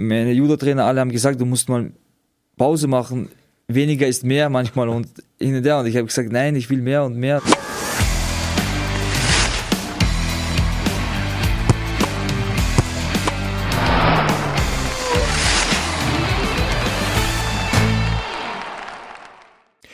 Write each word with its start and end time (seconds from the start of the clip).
meine 0.00 0.32
Judo-Trainer 0.32 0.84
alle 0.84 1.00
haben 1.00 1.10
gesagt, 1.10 1.40
du 1.40 1.44
musst 1.44 1.68
mal 1.68 1.92
Pause 2.56 2.88
machen. 2.88 3.28
Weniger 3.68 4.06
ist 4.06 4.24
mehr 4.24 4.48
manchmal 4.48 4.88
und 4.88 5.08
hin 5.38 5.54
und 5.54 5.64
her. 5.64 5.78
Und 5.78 5.86
ich 5.86 5.96
habe 5.96 6.06
gesagt, 6.06 6.32
nein, 6.32 6.56
ich 6.56 6.70
will 6.70 6.80
mehr 6.80 7.04
und 7.04 7.16
mehr. 7.16 7.40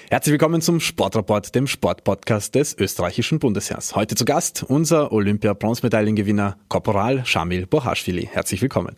Herzlich 0.09 0.33
willkommen 0.33 0.63
zum 0.63 0.79
Sportrapport, 0.79 1.55
dem 1.55 1.67
Sportpodcast 1.67 2.55
des 2.55 2.79
österreichischen 2.79 3.41
Bundesheers. 3.41 3.97
Heute 3.97 4.15
zu 4.15 4.25
Gast 4.25 4.63
unser 4.67 5.13
Olympia-Bronzemedaillengewinner 5.13 6.57
Korporal 6.69 7.27
Shamil 7.27 7.67
Bohashvili. 7.67 8.29
Herzlich 8.33 8.63
willkommen. 8.63 8.97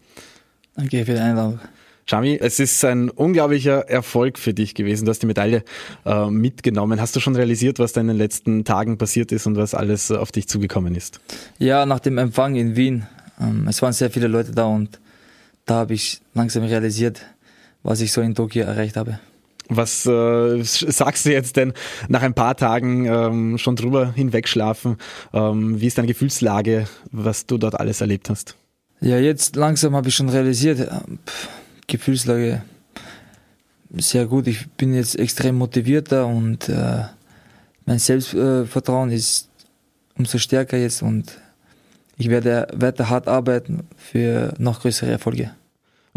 Danke 0.79 1.05
für 1.05 1.15
die 1.15 1.19
Einladung. 1.19 1.59
Shami, 2.07 2.39
es 2.41 2.61
ist 2.61 2.85
ein 2.85 3.11
unglaublicher 3.11 3.89
Erfolg 3.89 4.39
für 4.39 4.55
dich 4.55 4.77
gewesen. 4.77 5.07
Du 5.07 5.11
hast 5.11 5.21
die 5.21 5.27
Medaille 5.27 5.65
äh, 6.07 6.31
mitgenommen. 6.31 7.01
Hast 7.01 7.17
du 7.17 7.21
schon 7.21 7.35
realisiert, 7.35 7.81
was 7.81 7.95
da 7.95 8.01
in 8.01 8.07
den 8.07 8.17
letzten 8.17 8.65
Tagen 8.65 8.97
passiert 8.97 9.33
ist 9.33 9.49
und 9.49 9.57
was 9.57 9.75
alles 9.75 10.13
auf 10.13 10.31
dich 10.31 10.47
zugekommen 10.47 10.95
ist? 10.95 11.19
Ja, 11.59 11.85
nach 11.85 11.99
dem 11.99 12.17
Empfang 12.17 12.55
in 12.55 12.77
Wien. 12.77 13.09
Ähm, 13.41 13.67
es 13.69 13.83
waren 13.83 13.93
sehr 13.93 14.09
viele 14.09 14.29
Leute 14.29 14.53
da 14.53 14.67
und 14.67 15.01
da 15.67 15.75
habe 15.75 15.95
ich 15.95 16.21
langsam 16.33 16.63
realisiert, 16.63 17.23
was 17.83 18.01
ich 18.01 18.13
so 18.13 18.21
in 18.21 18.37
Tokio 18.37 18.63
erreicht 18.63 18.97
habe. 18.97 19.19
Was 19.69 20.07
äh, 20.07 20.63
sagst 20.63 21.27
du 21.27 21.33
jetzt 21.33 21.57
denn 21.57 21.73
nach 22.07 22.23
ein 22.23 22.35
paar 22.35 22.57
Tagen 22.57 23.05
ähm, 23.05 23.59
schon 23.59 23.75
drüber 23.75 24.13
hinwegschlafen? 24.13 24.97
Ähm, 25.33 25.81
wie 25.81 25.89
ist 25.89 25.99
deine 25.99 26.07
Gefühlslage, 26.07 26.87
was 27.11 27.47
du 27.47 27.59
dort 27.59 27.81
alles 27.81 28.01
erlebt 28.01 28.31
hast? 28.31 28.57
Ja, 29.01 29.19
jetzt 29.19 29.55
langsam 29.57 29.95
habe 29.95 30.09
ich 30.09 30.15
schon 30.15 30.29
realisiert, 30.29 30.81
äh, 30.81 30.87
pff, 31.27 31.49
Gefühlslage 31.87 32.63
sehr 33.97 34.27
gut. 34.27 34.47
Ich 34.47 34.69
bin 34.71 34.93
jetzt 34.95 35.19
extrem 35.19 35.57
motivierter 35.57 36.27
und 36.27 36.69
äh, 36.69 37.05
mein 37.87 37.99
Selbstvertrauen 37.99 39.11
ist 39.11 39.49
umso 40.17 40.39
stärker 40.39 40.77
jetzt 40.77 41.03
und 41.03 41.39
ich 42.19 42.29
werde 42.29 42.67
weiter 42.75 43.09
hart 43.09 43.29
arbeiten 43.29 43.87
für 43.97 44.53
noch 44.59 44.81
größere 44.81 45.11
Erfolge. 45.11 45.53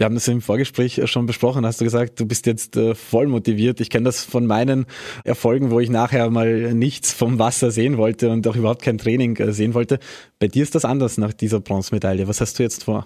Wir 0.01 0.05
haben 0.05 0.15
das 0.15 0.27
im 0.27 0.41
Vorgespräch 0.41 0.99
schon 1.05 1.27
besprochen. 1.27 1.63
Hast 1.63 1.79
du 1.79 1.85
gesagt, 1.85 2.19
du 2.19 2.25
bist 2.25 2.47
jetzt 2.47 2.75
äh, 2.75 2.95
voll 2.95 3.27
motiviert. 3.27 3.79
Ich 3.81 3.91
kenne 3.91 4.05
das 4.05 4.23
von 4.23 4.47
meinen 4.47 4.87
Erfolgen, 5.23 5.69
wo 5.69 5.79
ich 5.79 5.91
nachher 5.91 6.27
mal 6.31 6.73
nichts 6.73 7.13
vom 7.13 7.37
Wasser 7.37 7.69
sehen 7.69 7.97
wollte 7.97 8.31
und 8.31 8.47
auch 8.47 8.55
überhaupt 8.55 8.81
kein 8.81 8.97
Training 8.97 9.37
äh, 9.37 9.53
sehen 9.53 9.75
wollte. 9.75 9.99
Bei 10.39 10.47
dir 10.47 10.63
ist 10.63 10.73
das 10.73 10.85
anders 10.85 11.19
nach 11.19 11.33
dieser 11.33 11.59
Bronzemedaille. 11.59 12.27
Was 12.27 12.41
hast 12.41 12.57
du 12.57 12.63
jetzt 12.63 12.85
vor? 12.85 13.05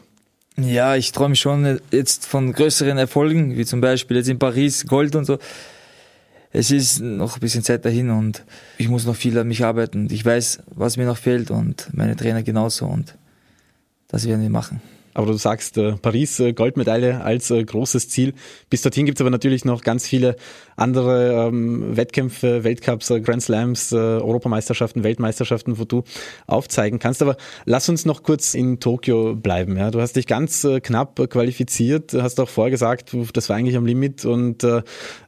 Ja, 0.55 0.95
ich 0.95 1.11
träume 1.11 1.35
schon 1.35 1.81
jetzt 1.91 2.25
von 2.27 2.53
größeren 2.53 2.97
Erfolgen, 2.97 3.57
wie 3.57 3.65
zum 3.65 3.81
Beispiel 3.81 4.15
jetzt 4.15 4.29
in 4.29 4.39
Paris 4.39 4.85
Gold 4.85 5.17
und 5.17 5.25
so. 5.25 5.37
Es 6.53 6.71
ist 6.71 7.01
noch 7.01 7.35
ein 7.35 7.41
bisschen 7.41 7.63
Zeit 7.63 7.83
dahin 7.83 8.09
und 8.09 8.45
ich 8.77 8.87
muss 8.87 9.05
noch 9.05 9.17
viel 9.17 9.37
an 9.37 9.49
mich 9.49 9.65
arbeiten. 9.65 10.07
Ich 10.11 10.23
weiß, 10.23 10.59
was 10.67 10.95
mir 10.95 11.05
noch 11.05 11.17
fehlt 11.17 11.51
und 11.51 11.89
meine 11.91 12.15
Trainer 12.15 12.41
genauso 12.41 12.85
und 12.85 13.15
das 14.07 14.25
werden 14.25 14.41
wir 14.41 14.49
machen. 14.49 14.79
Aber 15.15 15.27
du 15.27 15.33
sagst 15.33 15.77
äh, 15.77 15.93
Paris 15.93 16.39
äh, 16.41 16.51
Goldmedaille 16.51 17.21
als 17.21 17.49
äh, 17.49 17.63
großes 17.63 18.09
Ziel. 18.09 18.33
Bis 18.69 18.81
dorthin 18.81 19.05
gibt 19.05 19.17
es 19.17 19.21
aber 19.21 19.29
natürlich 19.29 19.63
noch 19.63 19.81
ganz 19.81 20.05
viele 20.05 20.35
andere 20.75 21.47
ähm, 21.47 21.95
Wettkämpfe, 21.95 22.65
Weltcups, 22.65 23.09
äh, 23.09 23.21
Grand 23.21 23.41
Slams, 23.41 23.93
äh, 23.93 23.95
Europameisterschaften, 23.95 25.03
Weltmeisterschaften, 25.03 25.79
wo 25.79 25.85
du 25.85 26.03
aufzeigen 26.47 26.99
kannst. 26.99 27.21
Aber 27.21 27.37
lass 27.63 27.87
uns 27.87 28.03
noch 28.05 28.23
kurz 28.23 28.53
in 28.53 28.81
Tokio 28.81 29.35
bleiben. 29.35 29.77
Ja? 29.77 29.89
Du 29.89 30.01
hast 30.01 30.17
dich 30.17 30.27
ganz 30.27 30.65
äh, 30.65 30.81
knapp 30.81 31.15
qualifiziert, 31.29 32.13
hast 32.13 32.41
auch 32.41 32.49
vorher 32.49 32.71
gesagt, 32.71 33.15
das 33.33 33.47
war 33.47 33.55
eigentlich 33.55 33.77
am 33.77 33.85
Limit 33.85 34.25
und 34.25 34.65
äh, 34.65 34.83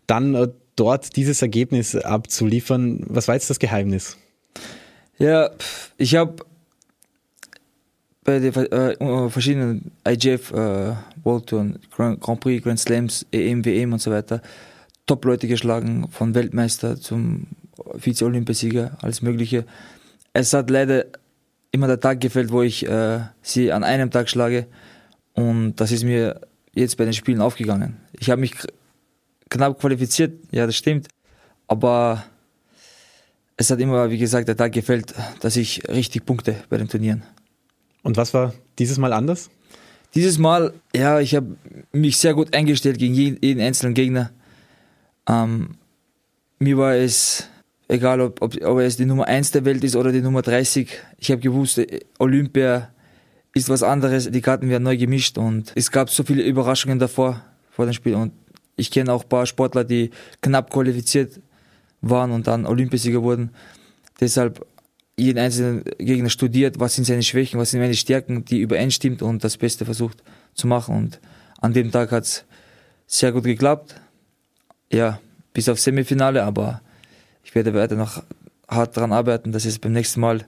dann 0.05 0.35
äh, 0.35 0.49
dort 0.75 1.15
dieses 1.15 1.41
Ergebnis 1.41 1.95
abzuliefern. 1.95 3.05
Was 3.07 3.29
war 3.29 3.35
jetzt 3.35 3.49
das 3.49 3.59
Geheimnis? 3.59 4.17
Ja, 5.17 5.49
ich 5.97 6.15
habe 6.15 6.43
bei 8.27 8.39
den 8.39 8.53
äh, 8.53 9.29
verschiedenen 9.29 9.91
IGF, 10.05 10.51
äh, 10.51 10.95
World 11.23 11.47
Tour, 11.47 11.71
Grand, 11.95 12.19
Grand 12.19 12.39
Prix, 12.41 12.61
Grand 12.61 12.77
Slams, 12.77 13.25
EM, 13.31 13.63
WM 13.63 13.93
und 13.93 14.01
so 14.01 14.11
weiter, 14.11 14.41
Top-Leute 15.05 15.47
geschlagen, 15.47 16.09
von 16.11 16.35
Weltmeister 16.35 16.99
zum 16.99 17.47
Vize-Olympiasieger, 17.95 18.97
alles 19.01 19.21
Mögliche. 19.21 19.65
Es 20.33 20.53
hat 20.53 20.69
leider 20.69 21.05
immer 21.71 21.87
der 21.87 22.01
Tag 22.01 22.19
gefällt, 22.19 22.51
wo 22.51 22.63
ich 22.63 22.85
äh, 22.85 23.21
sie 23.41 23.71
an 23.71 23.85
einem 23.85 24.11
Tag 24.11 24.29
schlage 24.29 24.67
und 25.31 25.77
das 25.77 25.93
ist 25.93 26.03
mir 26.03 26.41
jetzt 26.73 26.97
bei 26.97 27.05
den 27.05 27.13
Spielen 27.13 27.39
aufgegangen. 27.39 27.95
Ich 28.11 28.29
habe 28.29 28.41
mich 28.41 28.55
knapp 29.49 29.79
qualifiziert, 29.79 30.33
ja, 30.51 30.65
das 30.65 30.75
stimmt, 30.75 31.07
aber 31.69 32.25
es 33.55 33.71
hat 33.71 33.79
immer, 33.79 34.11
wie 34.11 34.17
gesagt, 34.17 34.49
der 34.49 34.57
Tag 34.57 34.73
gefällt, 34.73 35.13
dass 35.39 35.55
ich 35.55 35.87
richtig 35.87 36.25
punkte 36.25 36.57
bei 36.69 36.77
den 36.77 36.89
Turnieren. 36.89 37.23
Und 38.07 38.15
was 38.15 38.33
war 38.33 38.53
dieses 38.79 38.97
Mal 38.97 39.11
anders? 39.11 39.49
Dieses 40.15 40.37
Mal, 40.37 40.73
ja, 40.95 41.19
ich 41.19 41.35
habe 41.35 41.57
mich 41.91 42.17
sehr 42.17 42.33
gut 42.33 42.55
eingestellt 42.55 42.99
gegen 42.99 43.13
jeden, 43.13 43.37
jeden 43.43 43.59
einzelnen 43.59 43.95
Gegner. 43.95 44.31
Ähm, 45.27 45.71
mir 46.57 46.77
war 46.77 46.95
es 46.95 47.49
egal, 47.89 48.21
ob, 48.21 48.41
ob, 48.41 48.55
ob 48.63 48.79
es 48.79 48.95
die 48.95 49.03
Nummer 49.03 49.27
1 49.27 49.51
der 49.51 49.65
Welt 49.65 49.83
ist 49.83 49.97
oder 49.97 50.13
die 50.13 50.21
Nummer 50.21 50.41
30. 50.41 50.89
Ich 51.17 51.31
habe 51.31 51.41
gewusst, 51.41 51.81
Olympia 52.17 52.93
ist 53.53 53.67
was 53.67 53.83
anderes. 53.83 54.31
Die 54.31 54.41
Karten 54.41 54.69
werden 54.69 54.83
neu 54.83 54.95
gemischt 54.95 55.37
und 55.37 55.73
es 55.75 55.91
gab 55.91 56.09
so 56.09 56.23
viele 56.23 56.43
Überraschungen 56.43 56.99
davor, 56.99 57.43
vor 57.71 57.87
dem 57.87 57.93
Spiel. 57.93 58.15
Und 58.15 58.31
ich 58.77 58.89
kenne 58.89 59.11
auch 59.11 59.23
ein 59.23 59.29
paar 59.29 59.45
Sportler, 59.45 59.83
die 59.83 60.11
knapp 60.41 60.71
qualifiziert 60.71 61.41
waren 61.99 62.31
und 62.31 62.47
dann 62.47 62.67
Olympiasieger 62.67 63.21
wurden. 63.21 63.49
Deshalb 64.21 64.65
jeden 65.17 65.39
einzelnen 65.39 65.83
Gegner 65.97 66.29
studiert, 66.29 66.79
was 66.79 66.95
sind 66.95 67.05
seine 67.05 67.23
Schwächen, 67.23 67.59
was 67.59 67.71
sind 67.71 67.79
meine 67.79 67.95
Stärken, 67.95 68.45
die 68.45 68.59
übereinstimmt 68.59 69.21
und 69.21 69.43
das 69.43 69.57
Beste 69.57 69.83
versucht 69.83 70.23
zu 70.53 70.67
machen. 70.67 70.95
Und 70.95 71.19
an 71.59 71.73
dem 71.73 71.91
Tag 71.91 72.11
hat 72.11 72.23
es 72.23 72.45
sehr 73.07 73.31
gut 73.31 73.43
geklappt. 73.43 73.99
Ja, 74.91 75.19
bis 75.53 75.69
auf 75.69 75.79
Semifinale, 75.79 76.43
aber 76.43 76.81
ich 77.43 77.55
werde 77.55 77.73
weiter 77.73 77.95
noch 77.95 78.23
hart 78.67 78.95
daran 78.95 79.11
arbeiten, 79.11 79.51
dass 79.51 79.65
es 79.65 79.79
beim 79.79 79.93
nächsten 79.93 80.19
Mal 80.19 80.45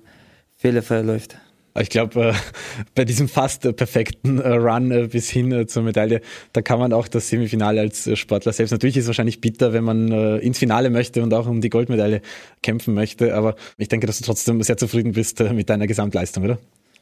fehlerfrei 0.55 1.01
läuft. 1.01 1.37
Ich 1.79 1.89
glaube, 1.89 2.29
äh, 2.29 2.33
bei 2.95 3.05
diesem 3.05 3.27
fast 3.27 3.75
perfekten 3.75 4.39
äh, 4.39 4.49
Run 4.49 4.91
äh, 4.91 5.07
bis 5.07 5.29
hin 5.29 5.51
äh, 5.51 5.67
zur 5.67 5.83
Medaille, 5.83 6.21
da 6.53 6.61
kann 6.61 6.79
man 6.79 6.93
auch 6.93 7.07
das 7.07 7.29
Semifinale 7.29 7.81
als 7.81 8.05
äh, 8.07 8.15
Sportler 8.15 8.53
selbst. 8.53 8.71
Natürlich 8.71 8.97
ist 8.97 9.03
es 9.03 9.07
wahrscheinlich 9.07 9.41
bitter, 9.41 9.73
wenn 9.73 9.83
man 9.83 10.11
äh, 10.11 10.37
ins 10.37 10.59
Finale 10.59 10.89
möchte 10.89 11.23
und 11.23 11.33
auch 11.33 11.47
um 11.47 11.61
die 11.61 11.69
Goldmedaille 11.69 12.21
kämpfen 12.61 12.93
möchte, 12.93 13.35
aber 13.35 13.55
ich 13.77 13.87
denke, 13.87 14.07
dass 14.07 14.19
du 14.19 14.25
trotzdem 14.25 14.61
sehr 14.61 14.77
zufrieden 14.77 15.13
bist 15.13 15.39
mit 15.39 15.69
deiner 15.69 15.87
Gesamtleistung, 15.87 16.43
oder? 16.43 16.59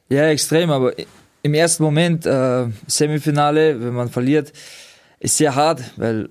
Ja, 0.09 0.27
extrem, 0.29 0.69
aber 0.69 0.93
im 1.43 1.53
ersten 1.53 1.83
Moment, 1.83 2.27
Semifinale, 2.87 3.81
wenn 3.81 3.93
man 3.93 4.09
verliert, 4.09 4.53
ist 5.19 5.37
sehr 5.37 5.55
hart, 5.55 5.81
weil 5.97 6.29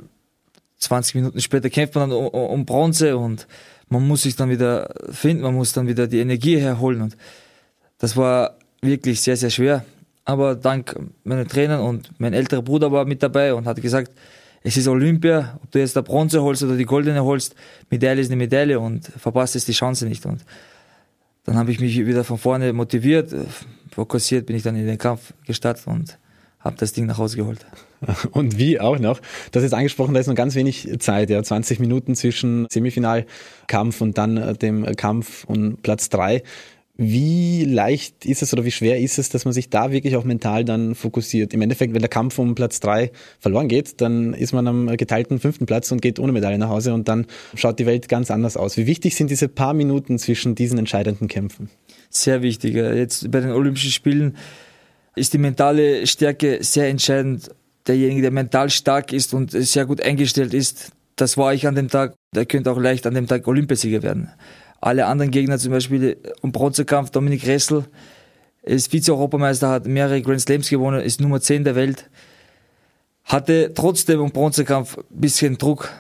20 0.78 1.14
Minuten 1.16 1.40
später 1.40 1.70
kämpft 1.70 1.94
man 1.94 2.10
dann 2.10 2.18
um, 2.18 2.26
um 2.26 2.66
Bronze 2.66 3.16
und 3.16 3.46
man 3.88 4.06
muss 4.06 4.22
sich 4.22 4.36
dann 4.36 4.50
wieder 4.50 4.94
finden, 5.10 5.42
man 5.42 5.54
muss 5.54 5.72
dann 5.72 5.88
wieder 5.88 6.06
die 6.06 6.18
Energie 6.18 6.58
herholen 6.58 7.02
und 7.02 7.16
das 7.98 8.16
war 8.16 8.56
wirklich 8.82 9.20
sehr, 9.20 9.36
sehr 9.36 9.50
schwer. 9.50 9.84
Aber 10.24 10.56
dank 10.56 10.98
meinen 11.24 11.46
Trainern 11.46 11.80
und 11.80 12.10
mein 12.18 12.32
älterer 12.32 12.62
Bruder 12.62 12.90
war 12.90 13.04
mit 13.04 13.22
dabei 13.22 13.54
und 13.54 13.66
hat 13.66 13.80
gesagt, 13.80 14.10
es 14.62 14.76
ist 14.76 14.88
Olympia, 14.88 15.60
ob 15.62 15.70
du 15.70 15.78
jetzt 15.78 15.94
der 15.94 16.02
Bronze 16.02 16.42
holst 16.42 16.64
oder 16.64 16.76
die 16.76 16.84
Goldene 16.84 17.22
holst, 17.22 17.54
Medaille 17.88 18.20
ist 18.20 18.28
eine 18.28 18.36
Medaille 18.36 18.80
und 18.80 19.06
verpasst 19.06 19.54
es 19.54 19.64
die 19.64 19.72
Chance 19.72 20.06
nicht. 20.06 20.26
Und 20.26 20.44
dann 21.44 21.56
habe 21.56 21.70
ich 21.70 21.78
mich 21.78 21.96
wieder 22.04 22.24
von 22.24 22.38
vorne 22.38 22.72
motiviert, 22.72 23.32
fokussiert 23.92 24.46
bin 24.46 24.56
ich 24.56 24.64
dann 24.64 24.74
in 24.74 24.86
den 24.86 24.98
Kampf 24.98 25.32
gestartet 25.46 25.86
und 25.86 26.18
habe 26.58 26.76
das 26.78 26.92
Ding 26.92 27.06
nach 27.06 27.18
Hause 27.18 27.36
geholt. 27.36 27.64
Und 28.32 28.58
wie 28.58 28.78
auch 28.80 28.98
noch, 28.98 29.20
das 29.52 29.62
ist 29.62 29.72
angesprochen, 29.72 30.12
da 30.12 30.20
ist 30.20 30.26
noch 30.26 30.34
ganz 30.34 30.54
wenig 30.54 30.88
Zeit, 30.98 31.30
ja, 31.30 31.42
20 31.42 31.78
Minuten 31.78 32.14
zwischen 32.14 32.66
Semifinalkampf 32.68 34.00
und 34.00 34.18
dann 34.18 34.36
äh, 34.36 34.54
dem 34.54 34.84
Kampf 34.96 35.44
um 35.44 35.76
Platz 35.78 36.08
drei. 36.10 36.42
Wie 36.98 37.64
leicht 37.64 38.24
ist 38.24 38.42
es 38.42 38.54
oder 38.54 38.64
wie 38.64 38.70
schwer 38.70 38.98
ist 38.98 39.18
es, 39.18 39.28
dass 39.28 39.44
man 39.44 39.52
sich 39.52 39.68
da 39.68 39.92
wirklich 39.92 40.16
auch 40.16 40.24
mental 40.24 40.64
dann 40.64 40.94
fokussiert? 40.94 41.52
Im 41.52 41.60
Endeffekt, 41.60 41.92
wenn 41.92 42.00
der 42.00 42.08
Kampf 42.08 42.38
um 42.38 42.54
Platz 42.54 42.80
drei 42.80 43.10
verloren 43.38 43.68
geht, 43.68 44.00
dann 44.00 44.32
ist 44.32 44.54
man 44.54 44.66
am 44.66 44.96
geteilten 44.96 45.38
fünften 45.38 45.66
Platz 45.66 45.92
und 45.92 46.00
geht 46.00 46.18
ohne 46.18 46.32
Medaille 46.32 46.56
nach 46.58 46.70
Hause 46.70 46.94
und 46.94 47.06
dann 47.08 47.26
schaut 47.54 47.78
die 47.78 47.84
Welt 47.84 48.08
ganz 48.08 48.30
anders 48.30 48.56
aus. 48.56 48.78
Wie 48.78 48.86
wichtig 48.86 49.14
sind 49.14 49.30
diese 49.30 49.48
paar 49.48 49.74
Minuten 49.74 50.18
zwischen 50.18 50.54
diesen 50.54 50.78
entscheidenden 50.78 51.28
Kämpfen? 51.28 51.68
Sehr 52.08 52.40
wichtig. 52.40 52.74
Jetzt 52.74 53.30
bei 53.30 53.40
den 53.40 53.50
Olympischen 53.50 53.90
Spielen 53.90 54.36
ist 55.16 55.34
die 55.34 55.38
mentale 55.38 56.06
Stärke 56.06 56.58
sehr 56.62 56.88
entscheidend. 56.88 57.50
Derjenige, 57.86 58.22
der 58.22 58.30
mental 58.30 58.70
stark 58.70 59.12
ist 59.12 59.34
und 59.34 59.50
sehr 59.50 59.84
gut 59.84 60.00
eingestellt 60.00 60.54
ist, 60.54 60.92
das 61.16 61.36
war 61.36 61.54
ich 61.54 61.66
an 61.66 61.74
dem 61.74 61.88
Tag, 61.88 62.14
der 62.34 62.46
könnte 62.46 62.70
auch 62.70 62.78
leicht 62.78 63.06
an 63.06 63.14
dem 63.14 63.26
Tag 63.26 63.46
Olympiasieger 63.46 64.02
werden. 64.02 64.30
Alle 64.80 65.06
anderen 65.06 65.30
Gegner, 65.30 65.58
zum 65.58 65.72
Beispiel 65.72 66.18
im 66.42 66.52
Bronzekampf, 66.52 67.10
Dominik 67.10 67.46
Ressel, 67.46 67.84
ist 68.62 68.90
Vize-Europameister, 68.90 69.68
hat 69.68 69.86
mehrere 69.86 70.20
Grand 70.22 70.40
Slams 70.40 70.68
gewonnen, 70.68 71.00
ist 71.00 71.20
Nummer 71.20 71.40
10 71.40 71.64
der 71.64 71.74
Welt. 71.76 72.10
hatte 73.24 73.72
trotzdem 73.74 74.20
im 74.20 74.30
Bronzekampf 74.30 74.98
ein 74.98 75.04
bisschen 75.10 75.58
Druck. 75.58 75.90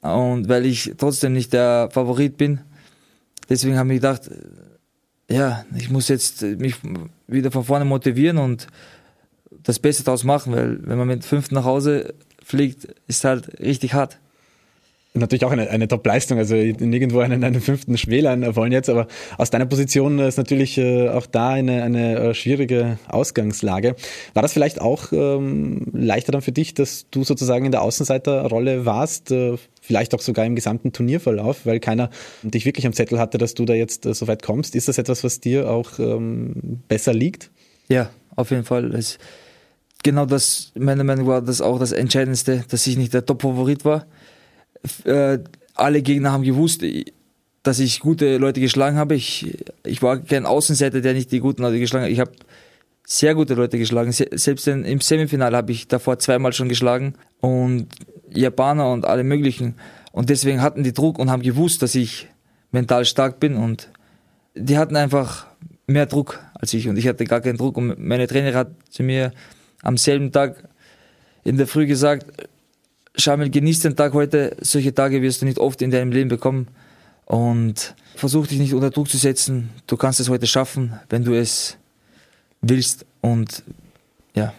Und 0.00 0.48
weil 0.48 0.66
ich 0.66 0.92
trotzdem 0.98 1.32
nicht 1.32 1.52
der 1.54 1.88
Favorit 1.90 2.36
bin, 2.36 2.60
deswegen 3.48 3.78
habe 3.78 3.94
ich 3.94 4.00
gedacht, 4.00 4.30
ja, 5.30 5.64
ich 5.76 5.90
muss 5.90 6.08
jetzt 6.08 6.42
mich 6.42 6.76
wieder 7.26 7.50
von 7.50 7.64
vorne 7.64 7.86
motivieren 7.86 8.36
und 8.36 8.66
das 9.62 9.78
Beste 9.78 10.04
daraus 10.04 10.24
machen, 10.24 10.52
weil 10.52 10.78
wenn 10.86 10.98
man 10.98 11.08
mit 11.08 11.24
fünf 11.24 11.50
nach 11.50 11.64
Hause 11.64 12.14
fliegt, 12.44 12.86
ist 13.06 13.24
halt 13.24 13.58
richtig 13.60 13.94
hart 13.94 14.18
natürlich 15.20 15.44
auch 15.44 15.52
eine, 15.52 15.70
eine 15.70 15.86
Top-Leistung, 15.86 16.38
also 16.38 16.56
nirgendwo 16.56 17.20
einen, 17.20 17.44
einen 17.44 17.60
fünften 17.60 17.96
Schwelern 17.96 18.56
wollen 18.56 18.72
jetzt, 18.72 18.90
aber 18.90 19.06
aus 19.38 19.50
deiner 19.50 19.66
Position 19.66 20.18
ist 20.18 20.38
natürlich 20.38 20.76
äh, 20.76 21.08
auch 21.08 21.26
da 21.26 21.50
eine, 21.50 21.84
eine 21.84 22.16
äh, 22.16 22.34
schwierige 22.34 22.98
Ausgangslage. 23.06 23.94
War 24.34 24.42
das 24.42 24.52
vielleicht 24.52 24.80
auch 24.80 25.12
ähm, 25.12 25.86
leichter 25.92 26.32
dann 26.32 26.42
für 26.42 26.50
dich, 26.50 26.74
dass 26.74 27.06
du 27.10 27.22
sozusagen 27.22 27.64
in 27.64 27.70
der 27.70 27.82
Außenseiterrolle 27.82 28.86
warst, 28.86 29.30
äh, 29.30 29.56
vielleicht 29.80 30.14
auch 30.14 30.20
sogar 30.20 30.46
im 30.46 30.56
gesamten 30.56 30.92
Turnierverlauf, 30.92 31.64
weil 31.64 31.78
keiner 31.78 32.10
dich 32.42 32.64
wirklich 32.64 32.86
am 32.86 32.92
Zettel 32.92 33.20
hatte, 33.20 33.38
dass 33.38 33.54
du 33.54 33.64
da 33.64 33.74
jetzt 33.74 34.04
so 34.04 34.26
weit 34.26 34.42
kommst? 34.42 34.74
Ist 34.74 34.88
das 34.88 34.98
etwas, 34.98 35.22
was 35.22 35.38
dir 35.38 35.70
auch 35.70 35.98
ähm, 36.00 36.80
besser 36.88 37.14
liegt? 37.14 37.52
Ja, 37.88 38.10
auf 38.34 38.50
jeden 38.50 38.64
Fall. 38.64 38.92
Es, 38.92 39.18
genau 40.02 40.26
das, 40.26 40.72
meiner 40.74 41.04
Meinung 41.04 41.26
nach, 41.26 41.34
war 41.34 41.42
das 41.42 41.60
auch 41.60 41.78
das 41.78 41.92
Entscheidendste, 41.92 42.64
dass 42.68 42.84
ich 42.88 42.96
nicht 42.96 43.14
der 43.14 43.24
Top-Favorit 43.24 43.84
war 43.84 44.06
äh, 45.04 45.38
alle 45.74 46.02
Gegner 46.02 46.32
haben 46.32 46.42
gewusst, 46.42 46.82
dass 47.62 47.78
ich 47.78 48.00
gute 48.00 48.36
Leute 48.36 48.60
geschlagen 48.60 48.96
habe. 48.96 49.14
Ich, 49.14 49.56
ich 49.84 50.02
war 50.02 50.18
kein 50.18 50.46
Außenseiter, 50.46 51.00
der 51.00 51.14
nicht 51.14 51.32
die 51.32 51.40
guten 51.40 51.62
Leute 51.62 51.78
geschlagen 51.78 52.04
hat. 52.04 52.12
Ich 52.12 52.20
habe 52.20 52.32
sehr 53.06 53.34
gute 53.34 53.54
Leute 53.54 53.78
geschlagen. 53.78 54.12
Selbst 54.12 54.66
im 54.66 55.00
Semifinale 55.00 55.56
habe 55.56 55.72
ich 55.72 55.88
davor 55.88 56.18
zweimal 56.18 56.52
schon 56.52 56.68
geschlagen 56.68 57.14
und 57.40 57.88
Japaner 58.30 58.90
und 58.90 59.04
alle 59.04 59.24
möglichen. 59.24 59.74
Und 60.12 60.30
deswegen 60.30 60.62
hatten 60.62 60.84
die 60.84 60.92
Druck 60.92 61.18
und 61.18 61.30
haben 61.30 61.42
gewusst, 61.42 61.82
dass 61.82 61.94
ich 61.94 62.28
mental 62.70 63.04
stark 63.04 63.40
bin 63.40 63.56
und 63.56 63.88
die 64.54 64.78
hatten 64.78 64.96
einfach 64.96 65.46
mehr 65.86 66.06
Druck 66.06 66.40
als 66.54 66.72
ich 66.72 66.88
und 66.88 66.96
ich 66.96 67.06
hatte 67.06 67.24
gar 67.24 67.40
keinen 67.40 67.58
Druck 67.58 67.76
und 67.76 67.98
meine 67.98 68.26
Trainer 68.26 68.54
hat 68.54 68.70
zu 68.90 69.02
mir 69.02 69.32
am 69.82 69.96
selben 69.96 70.32
Tag 70.32 70.68
in 71.44 71.56
der 71.56 71.66
Früh 71.66 71.86
gesagt, 71.86 72.26
Schamil, 73.16 73.50
genieß 73.50 73.80
den 73.80 73.96
Tag 73.96 74.12
heute. 74.12 74.56
Solche 74.60 74.92
Tage 74.92 75.22
wirst 75.22 75.42
du 75.42 75.46
nicht 75.46 75.58
oft 75.58 75.82
in 75.82 75.90
deinem 75.90 76.10
Leben 76.10 76.28
bekommen. 76.28 76.68
Und 77.26 77.94
versuch 78.16 78.46
dich 78.46 78.58
nicht 78.58 78.74
unter 78.74 78.90
Druck 78.90 79.08
zu 79.08 79.16
setzen. 79.16 79.70
Du 79.86 79.96
kannst 79.96 80.20
es 80.20 80.28
heute 80.28 80.46
schaffen, 80.46 80.98
wenn 81.08 81.24
du 81.24 81.32
es 81.32 81.78
willst. 82.60 83.06
Und 83.20 83.62
ja, 84.34 84.52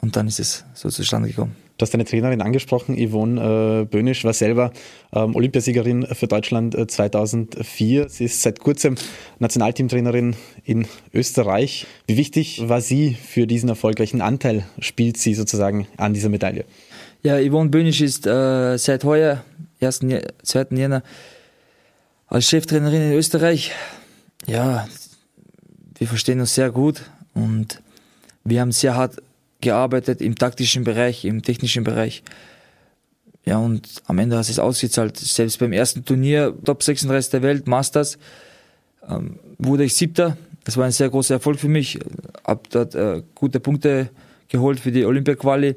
und 0.00 0.16
dann 0.16 0.28
ist 0.28 0.40
es 0.40 0.64
so 0.74 0.88
zustande 0.90 1.28
gekommen. 1.28 1.56
Du 1.78 1.84
hast 1.84 1.94
deine 1.94 2.04
Trainerin 2.04 2.42
angesprochen, 2.42 2.96
Yvonne 2.96 3.80
äh, 3.80 3.84
Bönisch, 3.86 4.24
war 4.24 4.34
selber 4.34 4.72
ähm, 5.12 5.34
Olympiasiegerin 5.34 6.06
für 6.12 6.28
Deutschland 6.28 6.76
äh, 6.76 6.86
2004. 6.86 8.08
Sie 8.08 8.24
ist 8.26 8.42
seit 8.42 8.60
kurzem 8.60 8.94
Nationalteamtrainerin 9.40 10.36
in 10.64 10.86
Österreich. 11.12 11.86
Wie 12.06 12.18
wichtig 12.18 12.68
war 12.68 12.80
sie 12.80 13.14
für 13.14 13.48
diesen 13.48 13.68
Erfolg? 13.68 13.98
Welchen 13.98 14.20
Anteil 14.20 14.64
spielt 14.78 15.16
sie 15.16 15.34
sozusagen 15.34 15.88
an 15.96 16.14
dieser 16.14 16.28
Medaille? 16.28 16.66
Ja, 17.24 17.38
Yvonne 17.38 17.70
Bönisch 17.70 18.00
ist 18.00 18.26
äh, 18.26 18.76
seit 18.78 19.04
heuer, 19.04 19.44
1. 19.80 20.00
2. 20.42 20.66
Jänner, 20.70 21.04
als 22.26 22.48
Cheftrainerin 22.48 23.00
in 23.00 23.12
Österreich. 23.12 23.70
Ja, 24.46 24.88
wir 25.98 26.08
verstehen 26.08 26.40
uns 26.40 26.52
sehr 26.56 26.72
gut 26.72 27.02
und 27.32 27.80
wir 28.42 28.60
haben 28.60 28.72
sehr 28.72 28.96
hart 28.96 29.22
gearbeitet 29.60 30.20
im 30.20 30.34
taktischen 30.34 30.82
Bereich, 30.82 31.24
im 31.24 31.42
technischen 31.42 31.84
Bereich. 31.84 32.24
Ja, 33.44 33.58
und 33.58 34.02
am 34.06 34.18
Ende 34.18 34.36
hat 34.36 34.48
es 34.48 34.58
ausgezahlt. 34.58 35.16
Selbst 35.16 35.60
beim 35.60 35.72
ersten 35.72 36.04
Turnier, 36.04 36.52
Top 36.64 36.82
36 36.82 37.30
der 37.30 37.42
Welt, 37.42 37.68
Masters, 37.68 38.18
ähm, 39.08 39.38
wurde 39.58 39.84
ich 39.84 39.94
Siebter. 39.94 40.36
Das 40.64 40.76
war 40.76 40.86
ein 40.86 40.92
sehr 40.92 41.08
großer 41.08 41.34
Erfolg 41.34 41.60
für 41.60 41.68
mich. 41.68 42.00
Hab 42.44 42.68
dort 42.70 42.96
äh, 42.96 43.22
gute 43.36 43.60
Punkte 43.60 44.10
geholt 44.48 44.80
für 44.80 44.90
die 44.90 45.04
Olympia-Quali. 45.04 45.76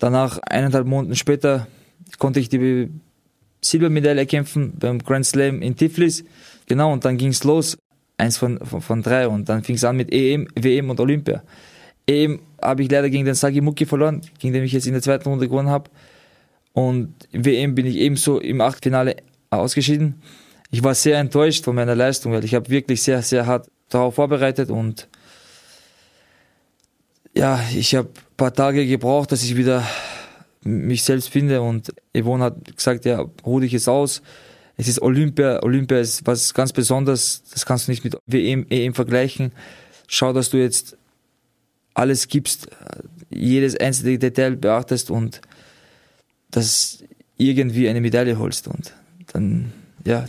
Danach, 0.00 0.38
eineinhalb 0.38 0.86
Monate 0.86 1.14
später, 1.14 1.66
konnte 2.18 2.40
ich 2.40 2.48
die 2.48 2.88
Silbermedaille 3.60 4.26
kämpfen 4.26 4.72
beim 4.78 4.98
Grand 4.98 5.26
Slam 5.26 5.60
in 5.60 5.76
Tiflis. 5.76 6.24
Genau, 6.66 6.92
und 6.92 7.04
dann 7.04 7.18
ging 7.18 7.28
es 7.28 7.44
los. 7.44 7.76
Eins 8.16 8.38
von, 8.38 8.58
von, 8.64 8.80
von 8.80 9.02
drei. 9.02 9.28
Und 9.28 9.48
dann 9.48 9.62
fing 9.62 9.76
es 9.76 9.84
an 9.84 9.96
mit 9.96 10.12
EM, 10.12 10.48
WM 10.58 10.88
und 10.88 10.98
Olympia. 11.00 11.42
EM 12.06 12.40
habe 12.62 12.82
ich 12.82 12.90
leider 12.90 13.10
gegen 13.10 13.26
den 13.26 13.34
Sagi 13.34 13.60
Muki 13.60 13.84
verloren, 13.84 14.22
gegen 14.38 14.54
den 14.54 14.64
ich 14.64 14.72
jetzt 14.72 14.86
in 14.86 14.94
der 14.94 15.02
zweiten 15.02 15.28
Runde 15.28 15.48
gewonnen 15.48 15.68
habe. 15.68 15.90
Und 16.72 17.14
WM 17.32 17.74
bin 17.74 17.84
ich 17.84 17.96
ebenso 17.96 18.40
im 18.40 18.62
Achtelfinale 18.62 19.16
ausgeschieden. 19.50 20.22
Ich 20.70 20.82
war 20.82 20.94
sehr 20.94 21.18
enttäuscht 21.18 21.64
von 21.64 21.74
meiner 21.74 21.94
Leistung, 21.94 22.32
weil 22.32 22.44
ich 22.44 22.54
habe 22.54 22.70
wirklich 22.70 23.02
sehr, 23.02 23.20
sehr 23.20 23.46
hart 23.46 23.68
darauf 23.90 24.14
vorbereitet 24.14 24.70
und 24.70 25.08
ja, 27.34 27.60
ich 27.74 27.94
habe 27.94 28.08
ein 28.08 28.36
paar 28.36 28.52
Tage 28.52 28.86
gebraucht, 28.86 29.32
dass 29.32 29.42
ich 29.42 29.56
wieder 29.56 29.86
mich 30.62 31.04
selbst 31.04 31.28
finde 31.28 31.62
und 31.62 31.92
Yvonne 32.16 32.44
hat 32.44 32.76
gesagt, 32.76 33.04
ja, 33.04 33.24
ruh 33.44 33.60
dich 33.60 33.72
jetzt 33.72 33.88
aus. 33.88 34.22
Es 34.76 34.88
ist 34.88 35.00
Olympia, 35.02 35.62
Olympia 35.62 35.98
ist 35.98 36.26
was 36.26 36.54
ganz 36.54 36.72
Besonderes, 36.72 37.42
das 37.52 37.66
kannst 37.66 37.86
du 37.86 37.92
nicht 37.92 38.04
mit 38.04 38.16
WM, 38.26 38.66
EM 38.70 38.94
vergleichen. 38.94 39.52
Schau, 40.06 40.32
dass 40.32 40.50
du 40.50 40.58
jetzt 40.58 40.96
alles 41.94 42.28
gibst, 42.28 42.68
jedes 43.30 43.76
einzelne 43.76 44.18
Detail 44.18 44.56
beachtest 44.56 45.10
und 45.10 45.40
dass 46.50 47.04
irgendwie 47.36 47.88
eine 47.88 48.00
Medaille 48.00 48.38
holst 48.38 48.68
und 48.68 48.94
dann, 49.32 49.72
ja, 50.04 50.26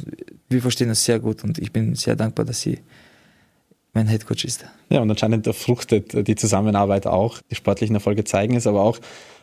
wir 0.50 0.62
verstehen 0.62 0.90
das 0.90 1.04
sehr 1.04 1.20
gut 1.20 1.44
und 1.44 1.58
ich 1.58 1.72
bin 1.72 1.96
sehr 1.96 2.16
dankbar, 2.16 2.46
dass 2.46 2.62
sie 2.62 2.80
mein 3.94 4.08
Headcoach 4.08 4.46
ist. 4.46 4.66
Ja, 4.90 5.02
und 5.02 5.10
anscheinend 5.10 5.48
fruchtet 5.54 6.28
die 6.28 6.36
Zusammenarbeit 6.36 7.08
auch. 7.08 7.40
Die 7.50 7.56
sportlichen 7.56 7.96
Erfolge 7.96 8.24
zeigen 8.24 8.56
es, 8.56 8.68
aber 8.68 8.82
auch 8.84 9.00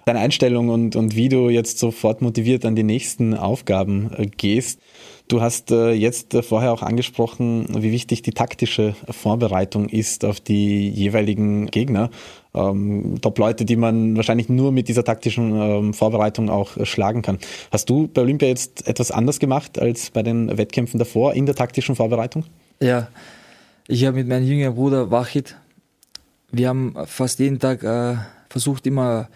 deine 0.09 0.21
Einstellung 0.21 0.71
und, 0.71 0.97
und 0.97 1.15
wie 1.17 1.29
du 1.29 1.51
jetzt 1.51 1.79
sofort 1.79 2.23
motiviert 2.23 2.65
an 2.65 2.75
die 2.75 2.83
nächsten 2.83 3.35
Aufgaben 3.35 4.11
äh, 4.17 4.27
gehst. 4.27 4.81
Du 5.29 5.43
hast 5.43 5.71
äh, 5.71 5.93
jetzt 5.93 6.35
vorher 6.41 6.73
auch 6.73 6.83
angesprochen, 6.83 7.67
wie 7.83 7.93
wichtig 7.93 8.23
die 8.23 8.31
taktische 8.31 8.95
Vorbereitung 9.11 9.91
ist 9.91 10.25
auf 10.25 10.41
die 10.41 10.89
jeweiligen 10.89 11.67
Gegner. 11.67 12.09
Ähm, 12.55 13.17
Top-Leute, 13.21 13.67
die 13.67 13.77
man 13.77 14.17
wahrscheinlich 14.17 14.49
nur 14.49 14.73
mit 14.73 14.89
dieser 14.89 15.05
taktischen 15.05 15.55
ähm, 15.55 15.93
Vorbereitung 15.93 16.49
auch 16.49 16.79
äh, 16.79 16.87
schlagen 16.87 17.21
kann. 17.21 17.39
Hast 17.71 17.91
du 17.91 18.09
bei 18.09 18.23
Olympia 18.23 18.49
jetzt 18.49 18.89
etwas 18.89 19.11
anders 19.11 19.39
gemacht 19.39 19.79
als 19.79 20.09
bei 20.11 20.23
den 20.23 20.57
Wettkämpfen 20.57 20.99
davor 20.99 21.35
in 21.35 21.45
der 21.45 21.55
taktischen 21.55 21.95
Vorbereitung? 21.95 22.45
Ja, 22.81 23.09
ich 23.89 24.05
habe 24.05 24.19
mit 24.19 24.29
meinem 24.29 24.47
jüngeren 24.47 24.75
Bruder 24.75 25.11
Wachit, 25.11 25.57
wir 26.53 26.69
haben 26.69 26.95
fast 27.07 27.39
jeden 27.39 27.59
Tag 27.59 27.83
äh, 27.83 28.17
versucht, 28.51 28.87
immer 28.87 29.29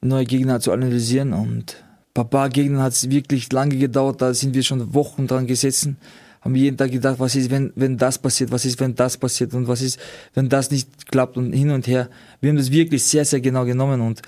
neue 0.00 0.24
Gegner 0.24 0.58
zu 0.58 0.72
analysieren 0.72 1.34
und 1.34 1.84
bei 2.14 2.22
ein 2.22 2.30
paar 2.30 2.48
Gegnern 2.48 2.82
hat 2.82 2.94
es 2.94 3.10
wirklich 3.10 3.52
lange 3.52 3.76
gedauert, 3.76 4.22
da 4.22 4.32
sind 4.32 4.54
wir 4.54 4.62
schon 4.62 4.94
Wochen 4.94 5.26
dran 5.26 5.46
gesessen, 5.46 5.98
haben 6.40 6.54
jeden 6.54 6.78
Tag 6.78 6.90
gedacht, 6.90 7.18
was 7.18 7.34
ist, 7.34 7.50
wenn, 7.50 7.72
wenn 7.76 7.98
das 7.98 8.18
passiert, 8.18 8.50
was 8.50 8.64
ist, 8.64 8.80
wenn 8.80 8.94
das 8.94 9.18
passiert 9.18 9.52
und 9.52 9.68
was 9.68 9.82
ist, 9.82 10.00
wenn 10.32 10.48
das 10.48 10.70
nicht 10.70 11.10
klappt 11.10 11.36
und 11.36 11.52
hin 11.52 11.70
und 11.70 11.86
her. 11.86 12.08
Wir 12.40 12.48
haben 12.48 12.56
das 12.56 12.70
wirklich 12.70 13.04
sehr, 13.04 13.26
sehr 13.26 13.40
genau 13.40 13.66
genommen 13.66 14.00
und 14.00 14.22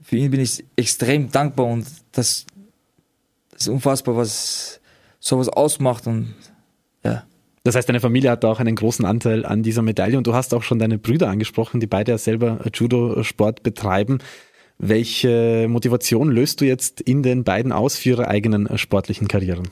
für 0.00 0.16
ihn 0.16 0.30
bin 0.30 0.40
ich 0.40 0.64
extrem 0.76 1.30
dankbar 1.30 1.66
und 1.66 1.86
das, 2.12 2.46
das 3.50 3.62
ist 3.62 3.68
unfassbar, 3.68 4.16
was 4.16 4.80
sowas 5.20 5.50
ausmacht 5.50 6.06
und 6.06 6.34
ja. 7.04 7.27
Das 7.68 7.74
heißt, 7.74 7.86
deine 7.86 8.00
Familie 8.00 8.30
hat 8.30 8.46
auch 8.46 8.60
einen 8.60 8.76
großen 8.76 9.04
Anteil 9.04 9.44
an 9.44 9.62
dieser 9.62 9.82
Medaille 9.82 10.16
und 10.16 10.26
du 10.26 10.32
hast 10.32 10.54
auch 10.54 10.62
schon 10.62 10.78
deine 10.78 10.96
Brüder 10.96 11.28
angesprochen, 11.28 11.80
die 11.80 11.86
beide 11.86 12.12
ja 12.12 12.16
selber 12.16 12.60
Judo-Sport 12.72 13.62
betreiben. 13.62 14.20
Welche 14.78 15.66
Motivation 15.68 16.30
löst 16.30 16.62
du 16.62 16.64
jetzt 16.64 17.02
in 17.02 17.22
den 17.22 17.44
beiden 17.44 17.70
aus 17.70 17.98
für 17.98 18.08
ihre 18.08 18.28
eigenen 18.28 18.78
sportlichen 18.78 19.28
Karrieren? 19.28 19.68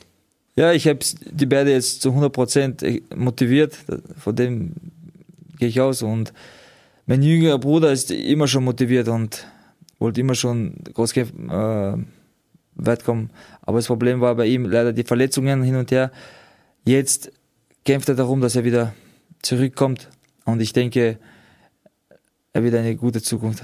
Ja, 0.55 0.73
ich 0.73 0.87
habe 0.87 0.99
die 1.25 1.47
beiden 1.47 1.73
jetzt 1.73 2.03
zu 2.03 2.09
100 2.09 2.31
Prozent 2.31 2.85
motiviert, 3.15 3.75
von 4.19 4.35
dem 4.35 4.73
gehe 5.57 5.69
ich 5.69 5.81
aus 5.81 6.03
und 6.03 6.33
mein 7.07 7.23
jüngerer 7.23 7.57
Bruder 7.57 7.91
ist 7.91 8.11
immer 8.11 8.47
schon 8.47 8.63
motiviert 8.63 9.07
und 9.07 9.47
wollte 9.97 10.21
immer 10.21 10.35
schon 10.35 10.75
groß 10.93 11.17
äh, 11.17 11.25
weit 12.75 13.03
kommen. 13.03 13.31
Aber 13.63 13.79
das 13.79 13.87
Problem 13.87 14.21
war 14.21 14.35
bei 14.35 14.45
ihm 14.45 14.65
leider 14.65 14.93
die 14.93 15.03
Verletzungen 15.03 15.63
hin 15.63 15.77
und 15.77 15.89
her. 15.89 16.11
Jetzt 16.85 17.31
kämpft 17.87 18.09
er 18.09 18.15
darum, 18.15 18.41
dass 18.41 18.57
er 18.57 18.65
wieder 18.65 18.93
zurückkommt. 19.41 20.09
Und 20.43 20.61
ich 20.61 20.73
denke, 20.73 21.19
er 22.51 22.63
wird 22.63 22.75
eine 22.75 22.97
gute 22.97 23.21
Zukunft. 23.21 23.63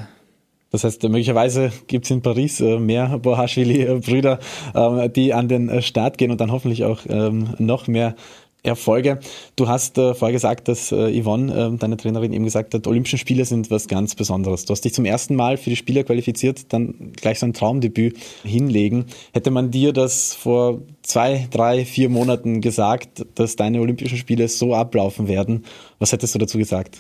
Das 0.72 0.86
heißt, 0.86 1.04
möglicherweise 1.04 1.74
gibt 1.88 2.06
es 2.06 2.12
in 2.12 2.22
Paris 2.22 2.62
äh, 2.62 2.80
mehr 2.80 3.20
Bohashvili-Brüder, 3.20 4.40
ähm, 4.74 5.12
die 5.12 5.34
an 5.34 5.50
den 5.50 5.82
Start 5.82 6.18
gehen 6.18 6.32
und 6.32 6.40
dann 6.40 6.54
hoffentlich 6.54 6.86
auch 6.86 7.02
ähm, 7.10 7.54
noch 7.60 7.88
mehr 7.88 8.16
Erfolge. 8.64 9.20
Du 9.58 9.68
hast 9.68 9.98
äh, 9.98 10.14
vorher 10.14 10.32
gesagt, 10.32 10.70
dass 10.70 10.92
äh, 10.94 11.22
Yvonne, 11.22 11.74
äh, 11.74 11.78
deine 11.78 11.98
Trainerin, 11.98 12.32
eben 12.32 12.46
gesagt 12.46 12.74
hat, 12.74 12.88
Olympische 12.88 13.18
Spiele 13.18 13.44
sind 13.44 13.70
was 13.70 13.90
ganz 13.90 14.16
Besonderes. 14.16 14.64
Du 14.64 14.72
hast 14.72 14.86
dich 14.86 14.94
zum 14.94 15.04
ersten 15.04 15.36
Mal 15.36 15.58
für 15.58 15.70
die 15.70 15.76
Spiele 15.76 16.06
qualifiziert, 16.06 16.72
dann 16.72 17.12
gleich 17.14 17.40
so 17.40 17.46
ein 17.46 17.54
Traumdebüt 17.54 18.18
hinlegen. 18.44 19.06
Hätte 19.34 19.52
man 19.52 19.70
dir 19.70 19.92
das 19.92 20.34
vor 20.34 20.82
zwei, 21.02 21.48
drei, 21.52 21.84
vier 21.84 22.08
Monaten 22.08 22.62
gesagt, 22.62 23.26
dass 23.36 23.58
deine 23.58 23.82
Olympischen 23.82 24.18
Spiele 24.18 24.48
so 24.48 24.74
ablaufen 24.74 25.28
werden, 25.28 25.66
was 26.00 26.14
hättest 26.14 26.34
du 26.34 26.40
dazu 26.40 26.58
gesagt? 26.58 26.98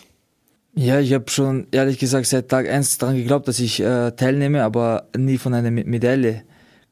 Ja, 0.75 0.99
ich 0.99 1.13
habe 1.13 1.29
schon 1.29 1.67
ehrlich 1.71 1.99
gesagt 1.99 2.25
seit 2.25 2.49
Tag 2.49 2.67
eins 2.67 2.97
daran 2.97 3.15
geglaubt, 3.15 3.47
dass 3.47 3.59
ich 3.59 3.79
äh, 3.79 4.11
teilnehme, 4.11 4.63
aber 4.63 5.07
nie 5.15 5.37
von 5.37 5.53
einer 5.53 5.71
Medaille. 5.71 6.43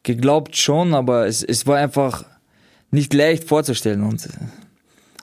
Geglaubt 0.04 0.56
schon, 0.56 0.94
aber 0.94 1.28
es, 1.28 1.44
es 1.44 1.68
war 1.68 1.78
einfach 1.78 2.26
nicht 2.92 3.14
leicht 3.14 3.46
vorzustellen. 3.46 4.04
Und, 4.04 4.28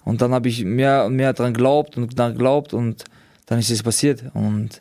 und 0.08 0.22
dann 0.22 0.32
habe 0.32 0.48
ich 0.48 0.64
mehr 0.64 1.04
und 1.04 1.16
mehr 1.16 1.34
dran 1.34 1.52
geglaubt 1.52 1.98
und 1.98 2.18
dann 2.18 2.32
geglaubt 2.32 2.72
und 2.72 3.04
dann 3.44 3.58
ist 3.58 3.70
es 3.70 3.82
passiert. 3.82 4.24
Und 4.32 4.78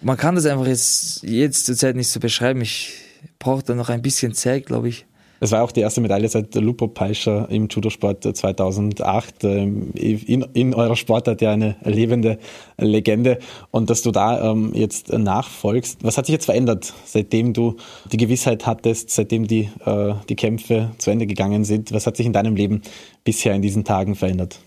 man 0.00 0.16
kann 0.16 0.34
das 0.34 0.46
einfach 0.46 0.66
jetzt, 0.66 1.22
jetzt 1.24 1.66
zur 1.66 1.76
Zeit 1.76 1.94
nicht 1.94 2.08
so 2.08 2.20
beschreiben. 2.20 2.62
Ich 2.62 2.94
brauche 3.38 3.62
da 3.62 3.74
noch 3.74 3.90
ein 3.90 4.00
bisschen 4.00 4.32
Zeit, 4.32 4.64
glaube 4.64 4.88
ich. 4.88 5.04
Es 5.42 5.50
war 5.50 5.64
auch 5.64 5.72
die 5.72 5.80
erste 5.80 6.00
Medaille 6.00 6.28
seit 6.28 6.54
Lupo 6.54 6.86
Peischer 6.86 7.48
im 7.50 7.66
Judosport 7.68 8.22
2008. 8.22 9.42
Ähm, 9.42 9.90
in, 9.92 10.42
in 10.54 10.72
eurer 10.72 10.94
Sportart 10.94 11.40
ja 11.42 11.50
eine 11.50 11.74
lebende 11.82 12.38
Legende. 12.78 13.40
Und 13.72 13.90
dass 13.90 14.02
du 14.02 14.12
da 14.12 14.52
ähm, 14.52 14.70
jetzt 14.72 15.12
nachfolgst. 15.12 15.98
Was 16.04 16.16
hat 16.16 16.26
sich 16.26 16.32
jetzt 16.32 16.44
verändert, 16.44 16.94
seitdem 17.06 17.54
du 17.54 17.74
die 18.12 18.18
Gewissheit 18.18 18.66
hattest, 18.66 19.10
seitdem 19.10 19.48
die, 19.48 19.68
äh, 19.84 20.14
die 20.28 20.36
Kämpfe 20.36 20.92
zu 20.98 21.10
Ende 21.10 21.26
gegangen 21.26 21.64
sind? 21.64 21.90
Was 21.90 22.06
hat 22.06 22.16
sich 22.16 22.26
in 22.26 22.32
deinem 22.32 22.54
Leben 22.54 22.80
bisher 23.24 23.52
in 23.52 23.62
diesen 23.62 23.82
Tagen 23.82 24.14
verändert? 24.14 24.60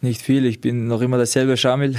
Nicht 0.00 0.22
viel. 0.22 0.46
Ich 0.46 0.62
bin 0.62 0.86
noch 0.86 1.02
immer 1.02 1.18
derselbe 1.18 1.58
Schamil. 1.58 1.96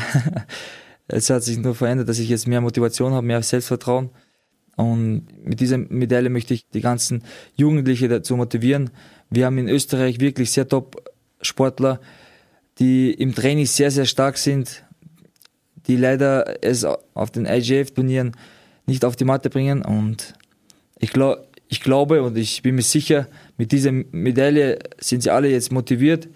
es 1.07 1.29
hat 1.29 1.43
sich 1.43 1.59
nur 1.59 1.75
verändert, 1.75 2.09
dass 2.09 2.17
ich 2.17 2.29
jetzt 2.29 2.47
mehr 2.47 2.61
Motivation 2.61 3.13
habe, 3.13 3.27
mehr 3.27 3.43
Selbstvertrauen. 3.43 4.09
Und 4.75 5.27
mit 5.43 5.59
dieser 5.59 5.77
Medaille 5.77 6.29
möchte 6.29 6.53
ich 6.53 6.67
die 6.69 6.81
ganzen 6.81 7.23
Jugendliche 7.55 8.07
dazu 8.07 8.35
motivieren. 8.35 8.89
Wir 9.29 9.45
haben 9.45 9.57
in 9.57 9.69
Österreich 9.69 10.19
wirklich 10.19 10.51
sehr 10.51 10.67
top 10.67 11.11
Sportler, 11.41 11.99
die 12.79 13.11
im 13.11 13.35
Training 13.35 13.65
sehr, 13.65 13.91
sehr 13.91 14.05
stark 14.05 14.37
sind, 14.37 14.83
die 15.87 15.95
leider 15.95 16.63
es 16.63 16.85
auf 16.85 17.29
den 17.31 17.45
IGF-Turnieren 17.45 18.31
nicht 18.85 19.05
auf 19.05 19.15
die 19.15 19.25
Matte 19.25 19.49
bringen. 19.49 19.83
Und 19.83 20.33
ich, 20.97 21.11
glaub, 21.11 21.47
ich 21.67 21.81
glaube 21.81 22.23
und 22.23 22.37
ich 22.37 22.61
bin 22.61 22.75
mir 22.75 22.81
sicher, 22.81 23.27
mit 23.57 23.71
dieser 23.71 23.91
Medaille 23.91 24.79
sind 24.99 25.23
sie 25.23 25.29
alle 25.29 25.49
jetzt 25.49 25.71
motiviert. 25.71 26.29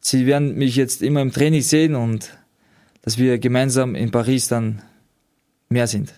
Sie 0.00 0.26
werden 0.26 0.54
mich 0.54 0.76
jetzt 0.76 1.02
immer 1.02 1.22
im 1.22 1.32
Training 1.32 1.62
sehen 1.62 1.94
und 1.94 2.36
dass 3.02 3.18
wir 3.18 3.38
gemeinsam 3.38 3.94
in 3.94 4.10
Paris 4.10 4.48
dann 4.48 4.82
mehr 5.68 5.86
sind. 5.86 6.12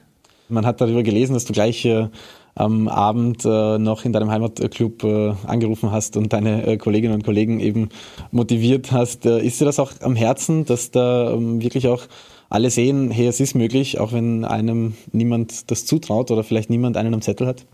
Man 0.50 0.66
hat 0.66 0.80
darüber 0.80 1.02
gelesen, 1.02 1.34
dass 1.34 1.44
du 1.44 1.52
gleich 1.52 1.84
äh, 1.84 2.08
am 2.54 2.88
Abend 2.88 3.44
äh, 3.44 3.78
noch 3.78 4.04
in 4.04 4.12
deinem 4.12 4.30
Heimatclub 4.30 5.04
äh, 5.04 5.32
angerufen 5.46 5.90
hast 5.90 6.16
und 6.16 6.32
deine 6.32 6.66
äh, 6.66 6.76
Kolleginnen 6.76 7.14
und 7.14 7.24
Kollegen 7.24 7.60
eben 7.60 7.88
motiviert 8.30 8.92
hast. 8.92 9.26
Äh, 9.26 9.44
ist 9.44 9.60
dir 9.60 9.64
das 9.64 9.78
auch 9.78 9.92
am 10.00 10.16
Herzen, 10.16 10.64
dass 10.64 10.90
da 10.90 11.32
ähm, 11.32 11.62
wirklich 11.62 11.88
auch 11.88 12.02
alle 12.48 12.70
sehen, 12.70 13.10
hey, 13.10 13.28
es 13.28 13.40
ist 13.40 13.54
möglich, 13.54 14.00
auch 14.00 14.12
wenn 14.12 14.44
einem 14.44 14.94
niemand 15.12 15.70
das 15.70 15.86
zutraut 15.86 16.30
oder 16.30 16.42
vielleicht 16.42 16.68
niemand 16.68 16.96
einen 16.96 17.14
am 17.14 17.22
Zettel 17.22 17.46
hat? 17.46 17.64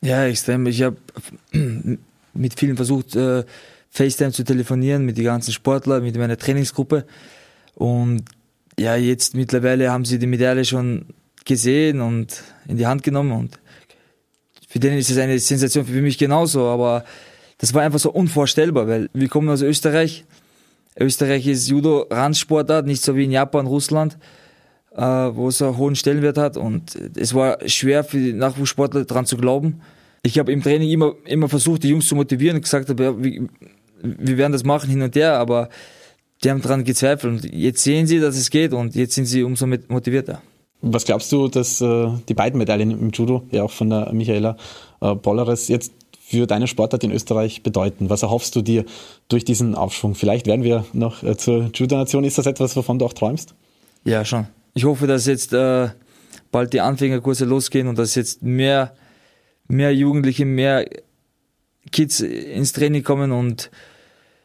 Ja, 0.00 0.24
extrem. 0.24 0.66
Ich 0.66 0.82
habe 0.82 0.96
mit 2.34 2.58
vielen 2.58 2.76
versucht, 2.76 3.14
äh, 3.14 3.44
FaceTime 3.90 4.32
zu 4.32 4.44
telefonieren, 4.44 5.04
mit 5.04 5.18
den 5.18 5.24
ganzen 5.24 5.52
Sportlern, 5.52 6.02
mit 6.02 6.16
meiner 6.16 6.36
Trainingsgruppe. 6.36 7.04
Und 7.74 8.24
ja, 8.78 8.96
jetzt 8.96 9.34
mittlerweile 9.34 9.90
haben 9.90 10.04
sie 10.04 10.18
die 10.18 10.26
Medaille 10.26 10.64
schon 10.64 11.06
gesehen 11.46 12.00
und 12.00 12.42
in 12.68 12.76
die 12.76 12.86
Hand 12.86 13.02
genommen 13.02 13.32
und 13.32 13.58
für 14.68 14.80
den 14.80 14.98
ist 14.98 15.10
es 15.10 15.16
eine 15.16 15.38
Sensation, 15.38 15.86
für 15.86 16.02
mich 16.02 16.18
genauso, 16.18 16.66
aber 16.66 17.04
das 17.58 17.72
war 17.72 17.82
einfach 17.82 17.98
so 17.98 18.10
unvorstellbar, 18.10 18.86
weil 18.86 19.08
wir 19.14 19.28
kommen 19.28 19.48
aus 19.48 19.62
Österreich. 19.62 20.24
Österreich 20.98 21.46
ist 21.46 21.68
Judo-Randsportart, 21.68 22.86
nicht 22.86 23.02
so 23.02 23.16
wie 23.16 23.24
in 23.24 23.30
Japan, 23.30 23.66
Russland, 23.66 24.18
äh, 24.94 25.00
wo 25.00 25.48
es 25.48 25.62
einen 25.62 25.76
hohen 25.76 25.96
Stellenwert 25.96 26.36
hat 26.36 26.56
und 26.56 26.94
es 27.16 27.32
war 27.32 27.58
schwer 27.66 28.04
für 28.04 28.18
die 28.18 28.32
Nachwuchssportler 28.32 29.04
daran 29.04 29.24
zu 29.26 29.36
glauben. 29.36 29.80
Ich 30.22 30.38
habe 30.38 30.52
im 30.52 30.62
Training 30.62 30.90
immer, 30.90 31.14
immer 31.24 31.48
versucht, 31.48 31.82
die 31.82 31.88
Jungs 31.88 32.08
zu 32.08 32.16
motivieren 32.16 32.56
und 32.56 32.62
gesagt, 32.62 32.88
habe, 32.88 33.22
wir 34.02 34.38
werden 34.38 34.52
das 34.52 34.64
machen 34.64 34.90
hin 34.90 35.02
und 35.02 35.14
her, 35.14 35.38
aber 35.38 35.68
die 36.42 36.50
haben 36.50 36.60
daran 36.60 36.84
gezweifelt 36.84 37.44
und 37.44 37.54
jetzt 37.54 37.82
sehen 37.82 38.06
sie, 38.06 38.20
dass 38.20 38.36
es 38.36 38.50
geht 38.50 38.72
und 38.72 38.94
jetzt 38.94 39.14
sind 39.14 39.26
sie 39.26 39.42
umso 39.42 39.66
motivierter. 39.66 40.42
Was 40.88 41.04
glaubst 41.04 41.32
du, 41.32 41.48
dass 41.48 41.80
äh, 41.80 42.08
die 42.28 42.34
beiden 42.34 42.58
Medaillen 42.58 42.92
im 42.92 43.10
Judo, 43.10 43.42
ja 43.50 43.64
auch 43.64 43.72
von 43.72 43.90
der 43.90 44.12
Michaela 44.12 44.56
äh, 45.00 45.16
Bolleres, 45.16 45.66
jetzt 45.66 45.92
für 46.20 46.46
deine 46.46 46.68
Sportart 46.68 47.02
in 47.02 47.10
Österreich 47.10 47.64
bedeuten? 47.64 48.08
Was 48.08 48.22
erhoffst 48.22 48.54
du 48.54 48.62
dir 48.62 48.84
durch 49.28 49.44
diesen 49.44 49.74
Aufschwung? 49.74 50.14
Vielleicht 50.14 50.46
werden 50.46 50.62
wir 50.62 50.84
noch 50.92 51.24
äh, 51.24 51.36
zur 51.36 51.70
Judo-Nation. 51.74 52.22
Ist 52.22 52.38
das 52.38 52.46
etwas, 52.46 52.76
wovon 52.76 53.00
du 53.00 53.04
auch 53.04 53.14
träumst? 53.14 53.54
Ja, 54.04 54.24
schon. 54.24 54.46
Ich 54.74 54.84
hoffe, 54.84 55.08
dass 55.08 55.26
jetzt 55.26 55.52
äh, 55.52 55.88
bald 56.52 56.72
die 56.72 56.80
Anfängerkurse 56.80 57.46
losgehen 57.46 57.88
und 57.88 57.98
dass 57.98 58.14
jetzt 58.14 58.42
mehr, 58.42 58.94
mehr 59.66 59.92
Jugendliche, 59.92 60.44
mehr 60.44 60.88
Kids 61.90 62.20
ins 62.20 62.72
Training 62.74 63.02
kommen 63.02 63.32
und 63.32 63.72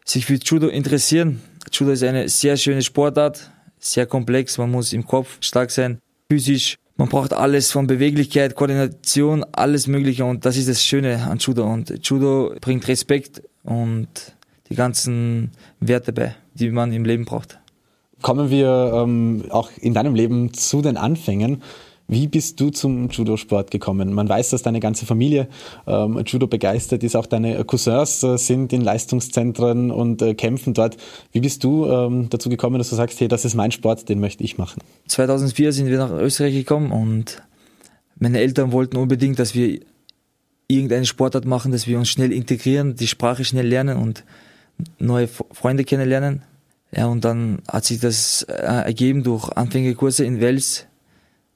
sich 0.06 0.26
für 0.26 0.40
Judo 0.44 0.70
interessieren. 0.70 1.42
Judo 1.72 1.92
ist 1.92 2.04
eine 2.04 2.30
sehr 2.30 2.58
schöne 2.58 2.82
Sportart, 2.82 3.52
sehr 3.78 4.08
komplex. 4.08 4.58
Man 4.58 4.72
muss 4.72 4.92
im 4.92 5.06
Kopf 5.06 5.38
stark 5.42 5.70
sein 5.70 6.00
physisch. 6.32 6.78
Man 6.96 7.10
braucht 7.10 7.34
alles 7.34 7.72
von 7.72 7.88
Beweglichkeit, 7.88 8.56
Koordination, 8.56 9.44
alles 9.52 9.88
Mögliche 9.88 10.24
und 10.24 10.46
das 10.46 10.56
ist 10.56 10.70
das 10.70 10.82
Schöne 10.82 11.28
an 11.30 11.40
Judo. 11.40 11.66
Und 11.66 12.08
Judo 12.08 12.54
bringt 12.62 12.88
Respekt 12.88 13.42
und 13.66 14.08
die 14.70 14.76
ganzen 14.76 15.52
Werte 15.82 16.14
bei, 16.14 16.34
die 16.54 16.70
man 16.70 16.94
im 16.94 17.04
Leben 17.04 17.26
braucht. 17.26 17.60
Kommen 18.22 18.50
wir 18.50 18.94
ähm, 18.96 19.44
auch 19.50 19.72
in 19.82 19.94
deinem 19.94 20.16
Leben 20.16 20.54
zu 20.54 20.82
den 20.82 20.96
Anfängen. 20.96 21.64
Wie 22.12 22.28
bist 22.28 22.60
du 22.60 22.72
zum 22.72 23.08
Judo-Sport 23.08 23.72
gekommen? 23.72 24.12
Man 24.12 24.28
weiß, 24.28 24.50
dass 24.50 24.64
deine 24.64 24.82
ganze 24.82 25.06
Familie 25.06 25.48
ähm, 25.88 26.22
Judo 26.26 26.46
begeistert 26.46 27.04
ist. 27.04 27.16
Auch 27.16 27.26
deine 27.26 27.64
Cousins 27.64 28.22
äh, 28.22 28.38
sind 28.38 28.74
in 28.74 28.82
Leistungszentren 28.82 29.92
und 29.92 30.22
äh, 30.22 30.34
kämpfen 30.36 30.74
dort. 30.74 30.98
Wie 31.32 31.40
bist 31.40 31.64
du 31.64 31.86
ähm, 31.86 32.28
dazu 32.30 32.50
gekommen, 32.50 32.80
dass 32.80 32.90
du 32.90 32.98
sagst, 32.98 33.18
hey, 33.22 33.30
das 33.30 33.46
ist 33.46 33.56
mein 33.56 33.72
Sport, 33.72 34.10
den 34.10 34.20
möchte 34.20 34.44
ich 34.44 34.58
machen? 34.58 34.82
2004 35.08 35.72
sind 35.72 35.88
wir 35.88 35.98
nach 36.00 36.12
Österreich 36.12 36.54
gekommen 36.54 36.92
und 36.92 37.42
meine 38.20 38.40
Eltern 38.40 38.74
wollten 38.74 38.98
unbedingt, 38.98 39.40
dass 39.40 39.56
wir 39.56 39.80
irgendeine 40.68 41.06
Sportart 41.06 41.46
machen, 41.46 41.72
dass 41.72 41.88
wir 41.88 41.98
uns 41.98 42.10
schnell 42.10 42.34
integrieren, 42.34 42.98
die 42.98 43.08
Sprache 43.08 43.46
schnell 43.46 43.68
lernen 43.68 43.98
und 43.98 44.26
neue 45.00 45.30
Freunde 45.30 45.86
kennenlernen. 45.86 46.44
Ja, 46.94 47.06
und 47.06 47.24
dann 47.24 47.60
hat 47.70 47.86
sich 47.86 48.02
das 48.02 48.44
äh, 48.50 48.52
ergeben 48.52 49.24
durch 49.24 49.48
Anfängerkurse 49.48 50.26
in 50.26 50.42
Wels 50.42 50.88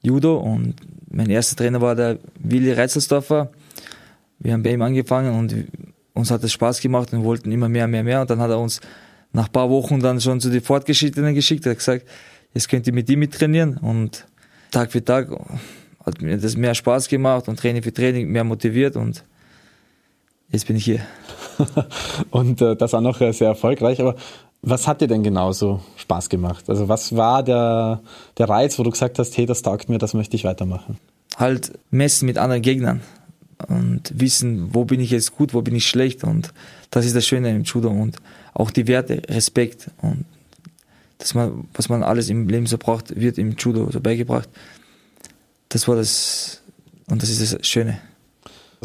Judo 0.06 0.38
und 0.38 0.76
mein 1.10 1.30
erster 1.30 1.56
Trainer 1.56 1.82
war 1.82 1.96
der 1.96 2.20
Willi 2.40 2.72
Reitzelsdorfer. 2.72 3.52
Wir 4.40 4.54
haben 4.54 4.64
bei 4.64 4.72
ihm 4.72 4.82
angefangen 4.82 5.34
und 5.34 5.68
uns 6.14 6.30
hat 6.30 6.44
es 6.44 6.52
Spaß 6.54 6.80
gemacht 6.80 7.12
und 7.14 7.24
wollten 7.24 7.52
immer 7.52 7.70
mehr, 7.70 7.88
mehr, 7.88 8.04
mehr. 8.04 8.22
Und 8.22 8.30
dann 8.30 8.40
hat 8.40 8.52
er 8.52 8.60
uns 8.60 8.82
nach 9.34 9.48
ein 9.48 9.52
paar 9.52 9.70
Wochen 9.70 10.00
dann 10.00 10.22
schon 10.22 10.40
zu 10.40 10.50
den 10.50 10.62
Fortgeschrittenen 10.62 11.34
geschickt. 11.34 11.66
Er 11.66 11.72
hat 11.72 11.80
gesagt, 11.80 12.06
jetzt 12.54 12.70
könnt 12.70 12.86
ihr 12.86 12.94
mit 12.94 13.10
ihm 13.10 13.20
mittrainieren. 13.20 13.78
Und 13.78 14.26
Tag 14.72 14.92
für 14.92 15.04
Tag 15.04 15.30
hat 16.06 16.22
mir 16.22 16.38
das 16.38 16.56
mehr 16.56 16.76
Spaß 16.76 17.08
gemacht 17.08 17.48
und 17.48 17.60
Training 17.60 17.82
für 17.82 17.94
Training 17.94 18.30
mehr 18.30 18.44
motiviert 18.44 18.96
und 18.96 19.24
jetzt 20.50 20.68
bin 20.68 20.76
ich 20.76 20.86
hier. 20.86 21.00
und 22.30 22.62
äh, 22.62 22.76
das 22.76 22.94
auch 22.94 23.02
noch 23.02 23.18
sehr 23.18 23.48
erfolgreich. 23.48 24.00
Aber 24.00 24.16
was 24.66 24.88
hat 24.88 25.02
dir 25.02 25.08
denn 25.08 25.24
genauso 25.24 25.80
Spaß 25.96 26.30
gemacht? 26.30 26.70
Also 26.70 26.90
was 26.90 27.16
war 27.16 27.44
der, 27.44 28.02
der 28.38 28.50
Reiz, 28.50 28.78
wo 28.80 28.84
du 28.84 28.90
gesagt 28.90 29.20
hast, 29.20 29.38
hey, 29.38 29.46
das 29.46 29.62
taugt 29.62 29.90
mir, 29.90 30.00
das 30.00 30.14
möchte 30.14 30.36
ich 30.36 30.44
weitermachen? 30.44 30.98
Halt 31.38 31.78
messen 31.92 32.26
mit 32.26 32.38
anderen 32.38 32.64
Gegnern 32.64 33.02
und 33.68 34.12
wissen, 34.20 34.74
wo 34.74 34.84
bin 34.84 35.00
ich 35.00 35.12
jetzt 35.12 35.36
gut, 35.36 35.54
wo 35.54 35.62
bin 35.62 35.76
ich 35.76 35.88
schlecht 35.88 36.24
und 36.24 36.52
das 36.90 37.06
ist 37.06 37.16
das 37.16 37.26
Schöne 37.26 37.56
im 37.56 37.64
Judo 37.64 37.90
und 37.90 38.18
auch 38.54 38.72
die 38.72 38.88
Werte, 38.88 39.22
Respekt 39.30 39.92
und 40.02 40.26
dass 41.20 41.34
man, 41.34 41.68
was 41.74 41.88
man 41.88 42.04
alles 42.04 42.30
im 42.30 42.50
Leben 42.50 42.66
so 42.66 42.78
braucht, 42.78 43.16
wird 43.16 43.38
im 43.38 43.56
Judo 43.58 43.90
so 43.92 44.02
beigebracht. 44.02 44.50
Das 45.70 45.88
war 45.88 45.96
das 45.96 46.62
und 47.08 47.22
das 47.22 47.30
ist 47.30 47.54
das 47.54 47.68
Schöne 47.68 48.00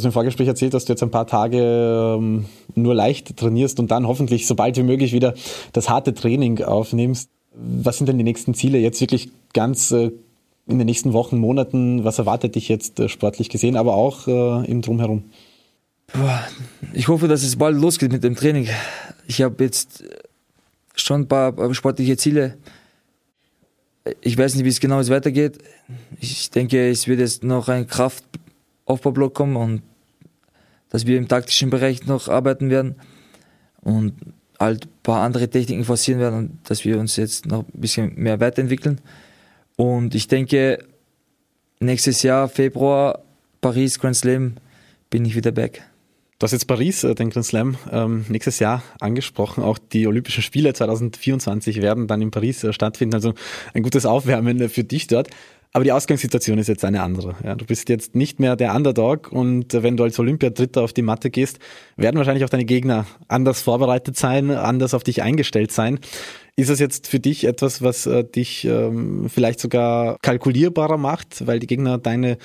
hast 0.01 0.07
im 0.07 0.13
Vorgespräch 0.13 0.49
erzählt, 0.49 0.75
dass 0.75 0.85
du 0.85 0.93
jetzt 0.93 1.03
ein 1.03 1.11
paar 1.11 1.27
Tage 1.27 2.17
ähm, 2.19 2.47
nur 2.75 2.95
leicht 2.95 3.37
trainierst 3.37 3.79
und 3.79 3.91
dann 3.91 4.07
hoffentlich 4.07 4.47
so 4.47 4.55
bald 4.55 4.77
wie 4.77 4.83
möglich 4.83 5.13
wieder 5.13 5.35
das 5.73 5.89
harte 5.89 6.15
Training 6.15 6.63
aufnimmst. 6.63 7.31
Was 7.55 7.99
sind 7.99 8.09
denn 8.09 8.19
die 8.19 8.25
nächsten 8.25 8.55
Ziele 8.55 8.79
jetzt 8.79 9.01
wirklich 9.01 9.31
ganz 9.53 9.91
äh, 9.91 10.11
in 10.67 10.79
den 10.79 10.87
nächsten 10.87 11.13
Wochen, 11.13 11.39
Monaten? 11.39 12.05
Was 12.05 12.19
erwartet 12.19 12.55
dich 12.55 12.69
jetzt 12.69 12.99
äh, 13.01 13.09
sportlich 13.09 13.49
gesehen, 13.49 13.77
aber 13.77 13.95
auch 13.95 14.27
äh, 14.27 14.71
im 14.71 14.83
Drumherum? 14.83 15.25
Ich 16.93 17.09
hoffe, 17.09 17.29
dass 17.29 17.43
es 17.43 17.57
bald 17.57 17.77
losgeht 17.77 18.13
mit 18.13 18.25
dem 18.25 18.35
Training. 18.35 18.69
Ich 19.29 19.43
habe 19.43 19.63
jetzt 19.63 20.05
schon 20.97 21.23
ein 21.23 21.29
paar 21.29 21.75
sportliche 21.75 22.17
Ziele. 22.17 22.57
Ich 24.21 24.37
weiß 24.37 24.55
nicht, 24.55 24.65
wie 24.65 24.71
es 24.71 24.81
genau 24.81 25.07
weitergeht. 25.09 25.59
Ich 26.21 26.51
denke, 26.51 26.89
es 26.89 27.07
wird 27.07 27.21
jetzt 27.21 27.45
noch 27.45 27.69
ein 27.69 27.87
Kraftaufbaublock 27.87 29.35
kommen 29.35 29.57
und 29.57 29.83
dass 30.91 31.07
wir 31.07 31.17
im 31.17 31.29
taktischen 31.29 31.71
Bereich 31.71 32.07
noch 32.07 32.29
arbeiten 32.29 32.71
werden 32.71 32.97
und 33.81 34.15
halt 34.59 34.87
ein 34.87 35.03
paar 35.03 35.23
andere 35.23 35.49
Techniken 35.49 35.85
forcieren 35.85 36.21
werden 36.21 36.59
dass 36.65 36.85
wir 36.85 36.99
uns 36.99 37.17
jetzt 37.17 37.47
noch 37.47 37.61
ein 37.61 37.81
bisschen 37.81 38.15
mehr 38.17 38.41
weiterentwickeln. 38.41 39.01
Und 39.77 40.15
ich 40.15 40.29
denke, 40.29 40.85
nächstes 41.81 42.23
Jahr, 42.23 42.49
Februar, 42.49 43.23
Paris 43.63 43.99
Grand 43.99 44.17
Slam, 44.17 44.57
bin 45.09 45.25
ich 45.25 45.35
wieder 45.35 45.53
back. 45.53 45.83
Du 46.39 46.45
hast 46.45 46.53
jetzt 46.53 46.67
Paris, 46.67 47.05
äh, 47.05 47.15
den 47.15 47.29
Grand 47.29 47.45
Slam, 47.45 47.77
ähm, 47.91 48.25
nächstes 48.29 48.61
Jahr 48.61 48.83
angesprochen. 48.99 49.63
Auch 49.63 49.77
die 49.77 50.07
Olympischen 50.07 50.43
Spiele 50.43 50.73
2024 50.73 51.83
werden 51.83 52.07
dann 52.07 52.23
in 52.23 52.31
Paris 52.31 52.65
äh, 52.65 52.73
stattfinden. 52.73 53.15
Also 53.15 53.35
ein 53.75 53.83
gutes 53.83 54.07
Aufwärmen 54.07 54.59
äh, 54.61 54.69
für 54.71 54.85
dich 54.85 55.07
dort. 55.07 55.29
Aber 55.73 55.85
die 55.85 55.93
Ausgangssituation 55.93 56.59
ist 56.59 56.67
jetzt 56.67 56.85
eine 56.85 57.03
andere. 57.03 57.37
Ja, 57.45 57.55
du 57.55 57.65
bist 57.65 57.89
jetzt 57.89 58.17
nicht 58.17 58.41
mehr 58.41 58.57
der 58.57 58.75
Underdog 58.75 59.31
und 59.31 59.73
wenn 59.73 59.97
du 59.97 60.03
als 60.03 60.19
Olympiadritter 60.19 60.83
auf 60.83 60.93
die 60.93 61.03
Matte 61.03 61.31
gehst, 61.31 61.61
werden 61.97 62.17
wahrscheinlich 62.17 62.45
auch 62.45 62.49
deine 62.49 62.65
Gegner 62.65 63.07
anders 63.29 63.63
vorbereitet 63.63 64.17
sein, 64.17 64.51
anders 64.51 64.95
auf 64.95 65.05
dich 65.05 65.23
eingestellt 65.23 65.71
sein. 65.71 66.01
Ist 66.61 66.69
das 66.69 66.79
jetzt 66.79 67.07
für 67.07 67.21
dich 67.21 67.45
etwas, 67.45 67.81
was 67.81 68.05
äh, 68.05 68.23
dich 68.23 68.67
ähm, 68.67 69.31
vielleicht 69.31 69.61
sogar 69.61 70.19
kalkulierbarer 70.21 70.99
macht, 70.99 71.47
weil 71.47 71.59
die 71.59 71.67
Gegner 71.67 71.97
deine 71.97 72.37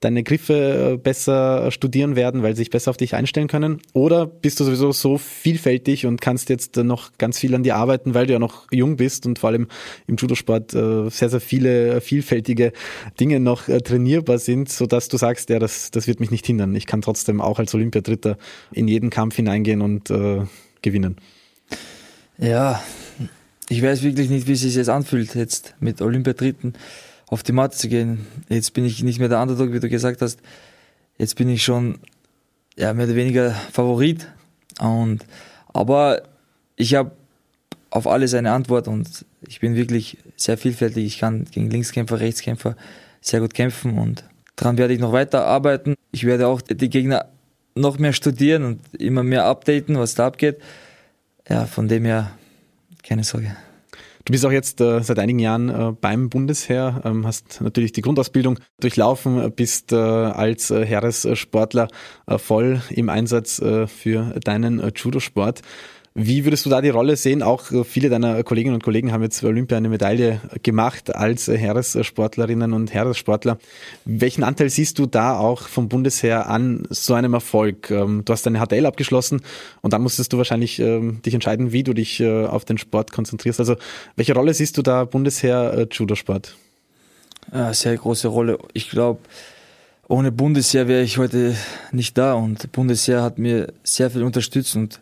deine 0.00 0.24
Griffe 0.24 0.94
äh, 0.94 0.96
besser 0.96 1.70
studieren 1.70 2.16
werden, 2.16 2.42
weil 2.42 2.56
sie 2.56 2.62
sich 2.62 2.70
besser 2.70 2.90
auf 2.90 2.96
dich 2.96 3.14
einstellen 3.14 3.46
können? 3.46 3.80
Oder 3.92 4.26
bist 4.26 4.58
du 4.58 4.64
sowieso 4.64 4.90
so 4.90 5.18
vielfältig 5.18 6.04
und 6.04 6.20
kannst 6.20 6.48
jetzt 6.48 6.78
noch 6.78 7.12
ganz 7.16 7.38
viel 7.38 7.54
an 7.54 7.62
dir 7.62 7.76
arbeiten, 7.76 8.12
weil 8.12 8.26
du 8.26 8.32
ja 8.32 8.40
noch 8.40 8.66
jung 8.72 8.96
bist 8.96 9.24
und 9.24 9.38
vor 9.38 9.50
allem 9.50 9.68
im 10.08 10.16
Judosport 10.16 10.74
äh, 10.74 11.08
sehr, 11.08 11.28
sehr 11.28 11.40
viele 11.40 12.00
vielfältige 12.00 12.72
Dinge 13.20 13.38
noch 13.38 13.68
äh, 13.68 13.82
trainierbar 13.82 14.40
sind, 14.40 14.68
so 14.68 14.86
dass 14.86 15.06
du 15.06 15.16
sagst, 15.16 15.48
ja, 15.48 15.60
das, 15.60 15.92
das 15.92 16.08
wird 16.08 16.18
mich 16.18 16.32
nicht 16.32 16.44
hindern. 16.44 16.74
Ich 16.74 16.86
kann 16.86 17.02
trotzdem 17.02 17.40
auch 17.40 17.60
als 17.60 17.72
Olympiadritter 17.72 18.36
in 18.72 18.88
jeden 18.88 19.10
Kampf 19.10 19.36
hineingehen 19.36 19.80
und 19.80 20.10
äh, 20.10 20.40
gewinnen. 20.82 21.18
Ja, 22.36 22.82
ich 23.70 23.82
weiß 23.82 24.02
wirklich 24.02 24.28
nicht, 24.28 24.48
wie 24.48 24.52
es 24.54 24.60
sich 24.62 24.74
jetzt 24.74 24.88
anfühlt, 24.88 25.36
jetzt 25.36 25.74
mit 25.78 26.02
Olympiadritten 26.02 26.74
auf 27.28 27.44
die 27.44 27.52
Matte 27.52 27.76
zu 27.76 27.88
gehen. 27.88 28.26
Jetzt 28.48 28.74
bin 28.74 28.84
ich 28.84 29.04
nicht 29.04 29.20
mehr 29.20 29.28
der 29.28 29.40
Underdog, 29.40 29.72
wie 29.72 29.78
du 29.78 29.88
gesagt 29.88 30.20
hast. 30.22 30.40
Jetzt 31.18 31.36
bin 31.36 31.48
ich 31.48 31.62
schon 31.62 32.00
ja, 32.76 32.92
mehr 32.92 33.06
oder 33.06 33.14
weniger 33.14 33.52
Favorit. 33.52 34.26
Und, 34.80 35.24
aber 35.68 36.22
ich 36.74 36.96
habe 36.96 37.12
auf 37.90 38.08
alles 38.08 38.34
eine 38.34 38.50
Antwort 38.50 38.88
und 38.88 39.24
ich 39.46 39.60
bin 39.60 39.76
wirklich 39.76 40.18
sehr 40.34 40.58
vielfältig. 40.58 41.06
Ich 41.06 41.20
kann 41.20 41.44
gegen 41.44 41.70
Linkskämpfer, 41.70 42.18
Rechtskämpfer 42.18 42.76
sehr 43.20 43.38
gut 43.38 43.54
kämpfen 43.54 43.98
und 43.98 44.24
daran 44.56 44.78
werde 44.78 44.94
ich 44.94 45.00
noch 45.00 45.12
weiter 45.12 45.46
arbeiten. 45.46 45.94
Ich 46.10 46.24
werde 46.24 46.48
auch 46.48 46.60
die 46.60 46.90
Gegner 46.90 47.26
noch 47.76 47.98
mehr 47.98 48.14
studieren 48.14 48.64
und 48.64 48.80
immer 49.00 49.22
mehr 49.22 49.44
updaten, 49.44 49.96
was 49.96 50.16
da 50.16 50.26
abgeht. 50.26 50.58
Ja, 51.48 51.66
von 51.66 51.86
dem 51.86 52.04
her 52.04 52.32
keine 53.02 53.24
Sorge. 53.24 53.56
Du 54.24 54.32
bist 54.32 54.44
auch 54.44 54.52
jetzt 54.52 54.80
äh, 54.80 55.02
seit 55.02 55.18
einigen 55.18 55.38
Jahren 55.38 55.68
äh, 55.70 55.92
beim 55.98 56.28
Bundesheer, 56.28 57.00
ähm, 57.04 57.26
hast 57.26 57.60
natürlich 57.62 57.92
die 57.92 58.02
Grundausbildung 58.02 58.58
durchlaufen, 58.78 59.50
bist 59.52 59.92
äh, 59.92 59.96
als 59.96 60.70
äh, 60.70 60.84
Heeressportler 60.84 61.88
äh, 62.26 62.36
voll 62.36 62.82
im 62.90 63.08
Einsatz 63.08 63.60
äh, 63.60 63.86
für 63.86 64.38
deinen 64.44 64.78
äh, 64.78 64.92
Judosport. 64.94 65.62
Wie 66.14 66.44
würdest 66.44 66.66
du 66.66 66.70
da 66.70 66.80
die 66.80 66.88
Rolle 66.88 67.14
sehen? 67.16 67.40
Auch 67.40 67.70
äh, 67.70 67.84
viele 67.84 68.08
deiner 68.08 68.42
Kolleginnen 68.42 68.74
und 68.74 68.82
Kollegen 68.82 69.12
haben 69.12 69.22
jetzt 69.22 69.40
für 69.40 69.46
Olympia 69.46 69.76
eine 69.78 69.88
Medaille 69.88 70.40
gemacht 70.64 71.14
als 71.14 71.46
Heeressportlerinnen 71.46 72.72
und 72.72 72.92
Heeressportler. 72.92 73.58
Welchen 74.04 74.42
Anteil 74.42 74.70
siehst 74.70 74.98
du 74.98 75.06
da 75.06 75.38
auch 75.38 75.68
vom 75.68 75.88
Bundesheer 75.88 76.48
an 76.48 76.82
so 76.90 77.14
einem 77.14 77.34
Erfolg? 77.34 77.92
Ähm, 77.92 78.22
du 78.24 78.32
hast 78.32 78.44
deine 78.44 78.58
HTL 78.58 78.86
abgeschlossen 78.86 79.42
und 79.82 79.92
dann 79.92 80.02
musstest 80.02 80.32
du 80.32 80.38
wahrscheinlich 80.38 80.80
ähm, 80.80 81.22
dich 81.22 81.34
entscheiden, 81.34 81.70
wie 81.70 81.84
du 81.84 81.94
dich 81.94 82.18
äh, 82.18 82.44
auf 82.44 82.64
den 82.64 82.78
Sport 82.78 83.12
konzentrierst. 83.12 83.60
Also 83.60 83.76
welche 84.16 84.34
Rolle 84.34 84.52
siehst 84.52 84.76
du 84.78 84.82
da 84.82 85.04
Bundesheer 85.04 85.74
äh, 85.74 85.86
Judosport? 85.92 86.56
Ja, 87.52 87.72
sehr 87.72 87.96
große 87.96 88.26
Rolle. 88.26 88.58
Ich 88.72 88.90
glaube, 88.90 89.20
ohne 90.08 90.32
Bundesheer 90.32 90.88
wäre 90.88 91.02
ich 91.02 91.18
heute 91.18 91.54
nicht 91.92 92.18
da 92.18 92.34
und 92.34 92.72
Bundesheer 92.72 93.22
hat 93.22 93.38
mir 93.38 93.72
sehr 93.84 94.10
viel 94.10 94.24
unterstützt 94.24 94.74
und 94.74 95.00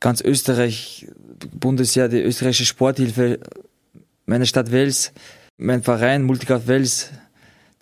ganz 0.00 0.20
Österreich, 0.22 1.06
Bundesjahr, 1.52 2.08
die 2.08 2.20
österreichische 2.20 2.66
Sporthilfe, 2.66 3.38
meine 4.26 4.46
Stadt 4.46 4.72
Wels, 4.72 5.12
mein 5.58 5.82
Verein 5.82 6.22
Multicraft 6.22 6.66
Wels, 6.66 7.10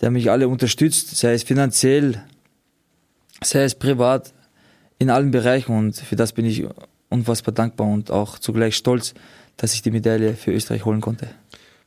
der 0.00 0.10
mich 0.10 0.30
alle 0.30 0.48
unterstützt, 0.48 1.16
sei 1.16 1.32
es 1.32 1.44
finanziell, 1.44 2.22
sei 3.42 3.62
es 3.62 3.74
privat, 3.74 4.34
in 4.98 5.10
allen 5.10 5.30
Bereichen 5.30 5.76
und 5.76 5.96
für 5.96 6.16
das 6.16 6.32
bin 6.32 6.44
ich 6.44 6.66
unfassbar 7.08 7.54
dankbar 7.54 7.86
und 7.86 8.10
auch 8.10 8.38
zugleich 8.38 8.76
stolz, 8.76 9.14
dass 9.56 9.74
ich 9.74 9.82
die 9.82 9.92
Medaille 9.92 10.34
für 10.34 10.52
Österreich 10.52 10.84
holen 10.84 11.00
konnte. 11.00 11.28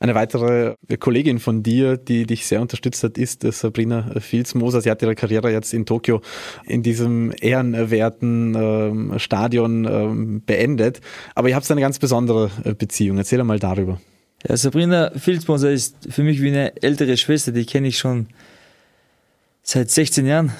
Eine 0.02 0.16
weitere 0.16 0.74
Kollegin 0.98 1.38
von 1.38 1.62
dir, 1.62 1.96
die 1.96 2.26
dich 2.26 2.44
sehr 2.44 2.60
unterstützt 2.60 3.04
hat, 3.04 3.16
ist 3.16 3.44
Sabrina 3.44 4.18
Filzmoser. 4.18 4.80
Sie 4.80 4.90
hat 4.90 5.00
ihre 5.00 5.14
Karriere 5.14 5.52
jetzt 5.52 5.72
in 5.72 5.86
Tokio 5.86 6.22
in 6.66 6.82
diesem 6.82 7.32
ehrenwerten 7.40 8.56
ähm, 8.56 9.18
Stadion 9.20 9.84
ähm, 9.84 10.42
beendet. 10.44 11.02
Aber 11.36 11.50
ihr 11.50 11.54
habt 11.54 11.70
eine 11.70 11.80
ganz 11.80 12.00
besondere 12.00 12.50
äh, 12.64 12.74
Beziehung. 12.74 13.16
Erzähl 13.16 13.38
einmal 13.38 13.60
darüber. 13.60 14.00
Ja, 14.44 14.56
Sabrina 14.56 15.12
Filzmoser 15.14 15.70
ist 15.70 15.94
für 16.10 16.24
mich 16.24 16.42
wie 16.42 16.48
eine 16.48 16.82
ältere 16.82 17.16
Schwester. 17.16 17.52
Die 17.52 17.64
kenne 17.64 17.86
ich 17.86 17.98
schon 17.98 18.26
seit 19.62 19.88
16 19.88 20.26
Jahren, 20.26 20.50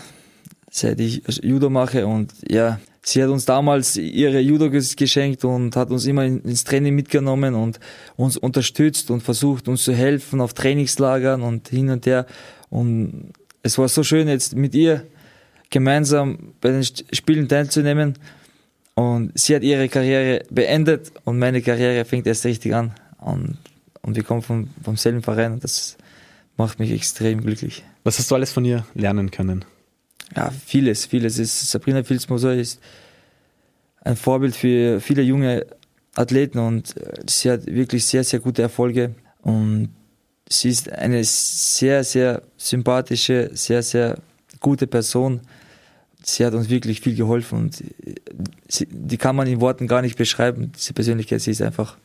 seit 0.70 1.00
ich 1.00 1.20
Judo 1.42 1.68
mache. 1.68 2.06
Und 2.06 2.32
ja, 2.48 2.78
Sie 3.04 3.22
hat 3.22 3.30
uns 3.30 3.44
damals 3.44 3.96
ihre 3.96 4.38
Judo 4.38 4.70
geschenkt 4.70 5.44
und 5.44 5.74
hat 5.74 5.90
uns 5.90 6.06
immer 6.06 6.24
ins 6.24 6.62
Training 6.62 6.94
mitgenommen 6.94 7.54
und 7.54 7.80
uns 8.16 8.36
unterstützt 8.36 9.10
und 9.10 9.22
versucht, 9.22 9.66
uns 9.66 9.82
zu 9.82 9.92
helfen 9.92 10.40
auf 10.40 10.54
Trainingslagern 10.54 11.42
und 11.42 11.68
hin 11.68 11.90
und 11.90 12.06
her. 12.06 12.26
Und 12.70 13.32
es 13.62 13.76
war 13.76 13.88
so 13.88 14.04
schön, 14.04 14.28
jetzt 14.28 14.54
mit 14.54 14.74
ihr 14.74 15.04
gemeinsam 15.70 16.54
bei 16.60 16.70
den 16.70 16.84
Spielen 16.84 17.48
teilzunehmen. 17.48 18.14
Und 18.94 19.32
sie 19.34 19.56
hat 19.56 19.62
ihre 19.62 19.88
Karriere 19.88 20.44
beendet 20.50 21.10
und 21.24 21.38
meine 21.38 21.60
Karriere 21.60 22.04
fängt 22.04 22.26
erst 22.28 22.44
richtig 22.44 22.72
an. 22.74 22.92
Und, 23.18 23.58
und 24.02 24.14
wir 24.14 24.22
kommen 24.22 24.42
vom, 24.42 24.68
vom 24.82 24.96
selben 24.96 25.22
Verein 25.22 25.54
und 25.54 25.64
das 25.64 25.96
macht 26.56 26.78
mich 26.78 26.92
extrem 26.92 27.40
glücklich. 27.40 27.82
Was 28.04 28.18
hast 28.18 28.30
du 28.30 28.34
alles 28.36 28.52
von 28.52 28.64
ihr 28.64 28.86
lernen 28.94 29.30
können? 29.30 29.64
Ja, 30.36 30.50
vieles, 30.66 31.06
vieles 31.06 31.38
ist. 31.38 31.70
Sabrina 31.70 32.02
Filzmoser 32.02 32.54
ist 32.54 32.80
ein 34.00 34.16
Vorbild 34.16 34.56
für 34.56 35.00
viele 35.00 35.22
junge 35.22 35.66
Athleten 36.14 36.58
und 36.58 36.96
äh, 36.96 37.12
sie 37.26 37.50
hat 37.50 37.66
wirklich 37.66 38.04
sehr, 38.04 38.24
sehr 38.24 38.40
gute 38.40 38.62
Erfolge 38.62 39.14
und 39.42 39.90
sie 40.48 40.68
ist 40.68 40.92
eine 40.92 41.24
sehr, 41.24 42.04
sehr 42.04 42.42
sympathische, 42.56 43.50
sehr, 43.54 43.82
sehr 43.82 44.18
gute 44.60 44.86
Person. 44.86 45.40
Sie 46.24 46.44
hat 46.44 46.54
uns 46.54 46.68
wirklich 46.68 47.00
viel 47.00 47.14
geholfen 47.14 47.58
und 47.58 47.80
äh, 47.80 48.14
sie, 48.68 48.86
die 48.90 49.16
kann 49.16 49.36
man 49.36 49.46
in 49.46 49.60
Worten 49.60 49.86
gar 49.86 50.02
nicht 50.02 50.16
beschreiben. 50.16 50.72
Diese 50.76 50.92
Persönlichkeit, 50.92 51.40
sie 51.40 51.52
ist 51.52 51.62
einfach 51.62 51.96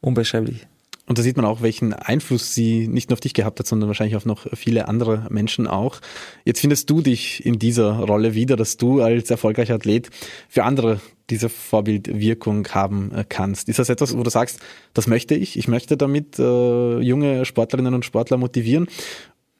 unbeschreiblich. 0.00 0.66
Und 1.06 1.18
da 1.18 1.22
sieht 1.22 1.36
man 1.36 1.46
auch, 1.46 1.62
welchen 1.62 1.92
Einfluss 1.92 2.52
sie 2.52 2.88
nicht 2.88 3.10
nur 3.10 3.14
auf 3.14 3.20
dich 3.20 3.32
gehabt 3.32 3.60
hat, 3.60 3.66
sondern 3.66 3.88
wahrscheinlich 3.88 4.16
auf 4.16 4.26
noch 4.26 4.46
viele 4.54 4.88
andere 4.88 5.26
Menschen 5.30 5.68
auch. 5.68 6.00
Jetzt 6.44 6.60
findest 6.60 6.90
du 6.90 7.00
dich 7.00 7.46
in 7.46 7.60
dieser 7.60 7.92
Rolle 7.92 8.34
wieder, 8.34 8.56
dass 8.56 8.76
du 8.76 9.00
als 9.00 9.30
erfolgreicher 9.30 9.74
Athlet 9.74 10.10
für 10.48 10.64
andere 10.64 11.00
diese 11.30 11.48
Vorbildwirkung 11.48 12.68
haben 12.68 13.12
äh, 13.12 13.24
kannst. 13.28 13.68
Ist 13.68 13.78
das 13.78 13.88
etwas, 13.88 14.16
wo 14.16 14.22
du 14.22 14.30
sagst, 14.30 14.60
das 14.94 15.06
möchte 15.06 15.34
ich, 15.34 15.58
ich 15.58 15.68
möchte 15.68 15.96
damit 15.96 16.38
äh, 16.38 16.98
junge 17.00 17.44
Sportlerinnen 17.44 17.94
und 17.94 18.04
Sportler 18.04 18.36
motivieren? 18.36 18.88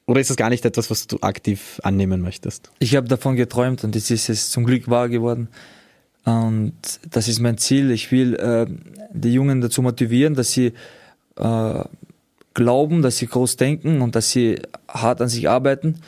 Oder 0.05 0.21
ist 0.21 0.29
das 0.29 0.37
gar 0.37 0.49
nicht 0.49 0.65
etwas, 0.65 0.89
was 0.89 1.07
du 1.07 1.17
aktiv 1.21 1.81
annehmen 1.83 2.21
möchtest? 2.21 2.71
Ich 2.79 2.95
habe 2.95 3.07
davon 3.07 3.35
geträumt 3.35 3.83
und 3.83 3.95
es 3.95 4.09
ist 4.09 4.29
es 4.29 4.49
zum 4.49 4.63
Glück 4.65 4.89
wahr 4.89 5.09
geworden. 5.09 5.49
Und 6.23 6.73
das 7.09 7.27
ist 7.27 7.39
mein 7.39 7.57
Ziel. 7.57 7.91
Ich 7.91 8.11
will 8.11 8.35
äh, 8.35 8.65
die 9.13 9.33
Jungen 9.33 9.61
dazu 9.61 9.81
motivieren, 9.81 10.33
dass 10.33 10.51
sie 10.51 10.73
äh, 11.37 11.83
glauben, 12.53 13.01
dass 13.01 13.17
sie 13.17 13.27
groß 13.27 13.57
denken 13.57 14.01
und 14.01 14.15
dass 14.15 14.31
sie 14.31 14.59
hart 14.87 15.21
an 15.21 15.29
sich 15.29 15.49
arbeiten, 15.49 16.01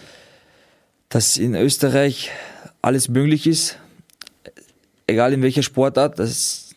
dass 1.09 1.37
in 1.37 1.55
Österreich 1.55 2.31
alles 2.81 3.09
möglich 3.09 3.47
ist, 3.47 3.77
egal 5.07 5.33
in 5.33 5.41
welcher 5.41 5.63
Sportart, 5.63 6.19
das 6.19 6.75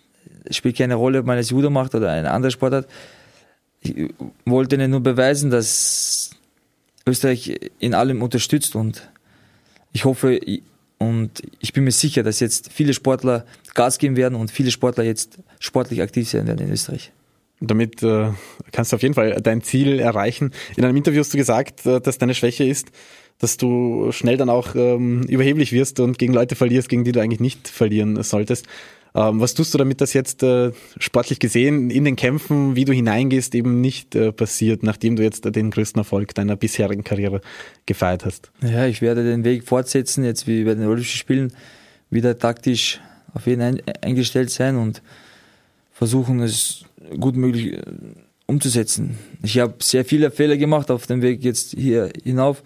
spielt 0.51 0.77
keine 0.77 0.95
Rolle, 0.95 1.21
ob 1.21 1.27
man 1.27 1.39
es 1.39 1.51
Judo 1.51 1.71
macht 1.71 1.95
oder 1.95 2.11
eine 2.11 2.31
andere 2.31 2.51
Sportart. 2.51 2.87
Ich 3.81 4.11
wollte 4.45 4.77
ihnen 4.77 4.91
nur 4.91 5.01
beweisen, 5.01 5.51
dass 5.51 6.31
Österreich 7.07 7.59
in 7.79 7.95
allem 7.95 8.23
unterstützt 8.23 8.77
und 8.77 9.09
ich 9.93 10.05
hoffe, 10.05 10.41
Und 10.99 11.43
ich 11.59 11.73
bin 11.73 11.83
mir 11.83 11.91
sicher, 11.91 12.23
dass 12.23 12.39
jetzt 12.39 12.73
viele 12.73 12.95
Sportler 12.95 13.45
Gas 13.75 13.99
geben 13.99 14.17
werden 14.17 14.37
und 14.37 14.53
viele 14.53 14.71
Sportler 14.71 15.03
jetzt 15.03 15.39
sportlich 15.59 16.01
aktiv 16.01 16.31
sein 16.31 16.47
werden 16.47 16.61
in 16.61 16.73
Österreich. 16.73 17.11
Damit 17.63 18.03
äh, 18.03 18.31
kannst 18.73 18.93
du 18.93 18.97
auf 18.97 19.03
jeden 19.03 19.15
Fall 19.15 19.41
dein 19.41 19.63
Ziel 19.63 20.01
erreichen. 20.01 20.51
In 20.77 20.85
einem 20.85 20.97
Interview 20.97 21.21
hast 21.21 21.33
du 21.33 21.39
gesagt, 21.39 21.87
äh, 21.87 22.01
dass 22.01 22.19
deine 22.19 22.35
Schwäche 22.35 22.65
ist, 22.65 22.89
dass 23.39 23.57
du 23.57 24.13
schnell 24.13 24.37
dann 24.37 24.51
auch 24.51 24.75
ähm, 24.75 25.23
überheblich 25.25 25.73
wirst 25.73 26.01
und 26.01 26.19
gegen 26.19 26.33
Leute 26.33 26.55
verlierst, 26.57 26.89
gegen 26.89 27.05
die 27.05 27.13
du 27.13 27.21
eigentlich 27.21 27.41
nicht 27.41 27.69
verlieren 27.69 28.23
solltest. 28.23 28.67
Ähm, 29.15 29.41
was 29.41 29.55
tust 29.55 29.75
du 29.75 29.79
damit, 29.79 30.01
dass 30.01 30.13
jetzt 30.13 30.43
äh, 30.43 30.73
sportlich 30.99 31.39
gesehen 31.39 31.91
in 31.91 32.05
den 32.05 32.17
Kämpfen, 32.17 32.77
wie 32.77 32.85
du 32.85 32.93
hineingehst, 32.93 33.55
eben 33.55 33.81
nicht 33.81 34.15
äh, 34.15 34.33
passiert, 34.33 34.83
nachdem 34.83 35.17
du 35.17 35.23
jetzt 35.23 35.45
den 35.45 35.71
größten 35.71 36.01
Erfolg 36.01 36.35
deiner 36.35 36.57
bisherigen 36.57 37.05
Karriere 37.05 37.43
gefeiert 37.85 38.25
hast? 38.25 38.51
Ja, 38.63 38.87
ich 38.87 39.03
werde 39.03 39.23
den 39.23 39.45
Weg 39.45 39.65
fortsetzen, 39.65 40.25
jetzt 40.25 40.47
wie 40.47 40.65
bei 40.65 40.75
den 40.75 40.87
Olympischen 40.87 41.19
Spielen, 41.19 41.53
wieder 42.11 42.39
taktisch 42.39 43.01
auf 43.35 43.47
jeden 43.47 43.63
ein 43.63 43.83
eingestellt 44.03 44.51
sein 44.51 44.77
und 44.77 45.03
versuchen, 46.03 46.41
es 46.41 46.85
gut 47.19 47.37
möglich 47.37 47.75
äh, 47.75 47.83
umzusetzen. 48.47 49.19
Ich 49.43 49.59
habe 49.59 49.75
sehr 49.81 50.05
viele 50.05 50.31
Fehler 50.31 50.57
gemacht 50.57 50.91
auf 50.91 51.07
dem 51.07 51.23
Weg 51.23 51.43
jetzt 51.45 51.73
hier 51.73 52.11
hinauf 52.23 52.63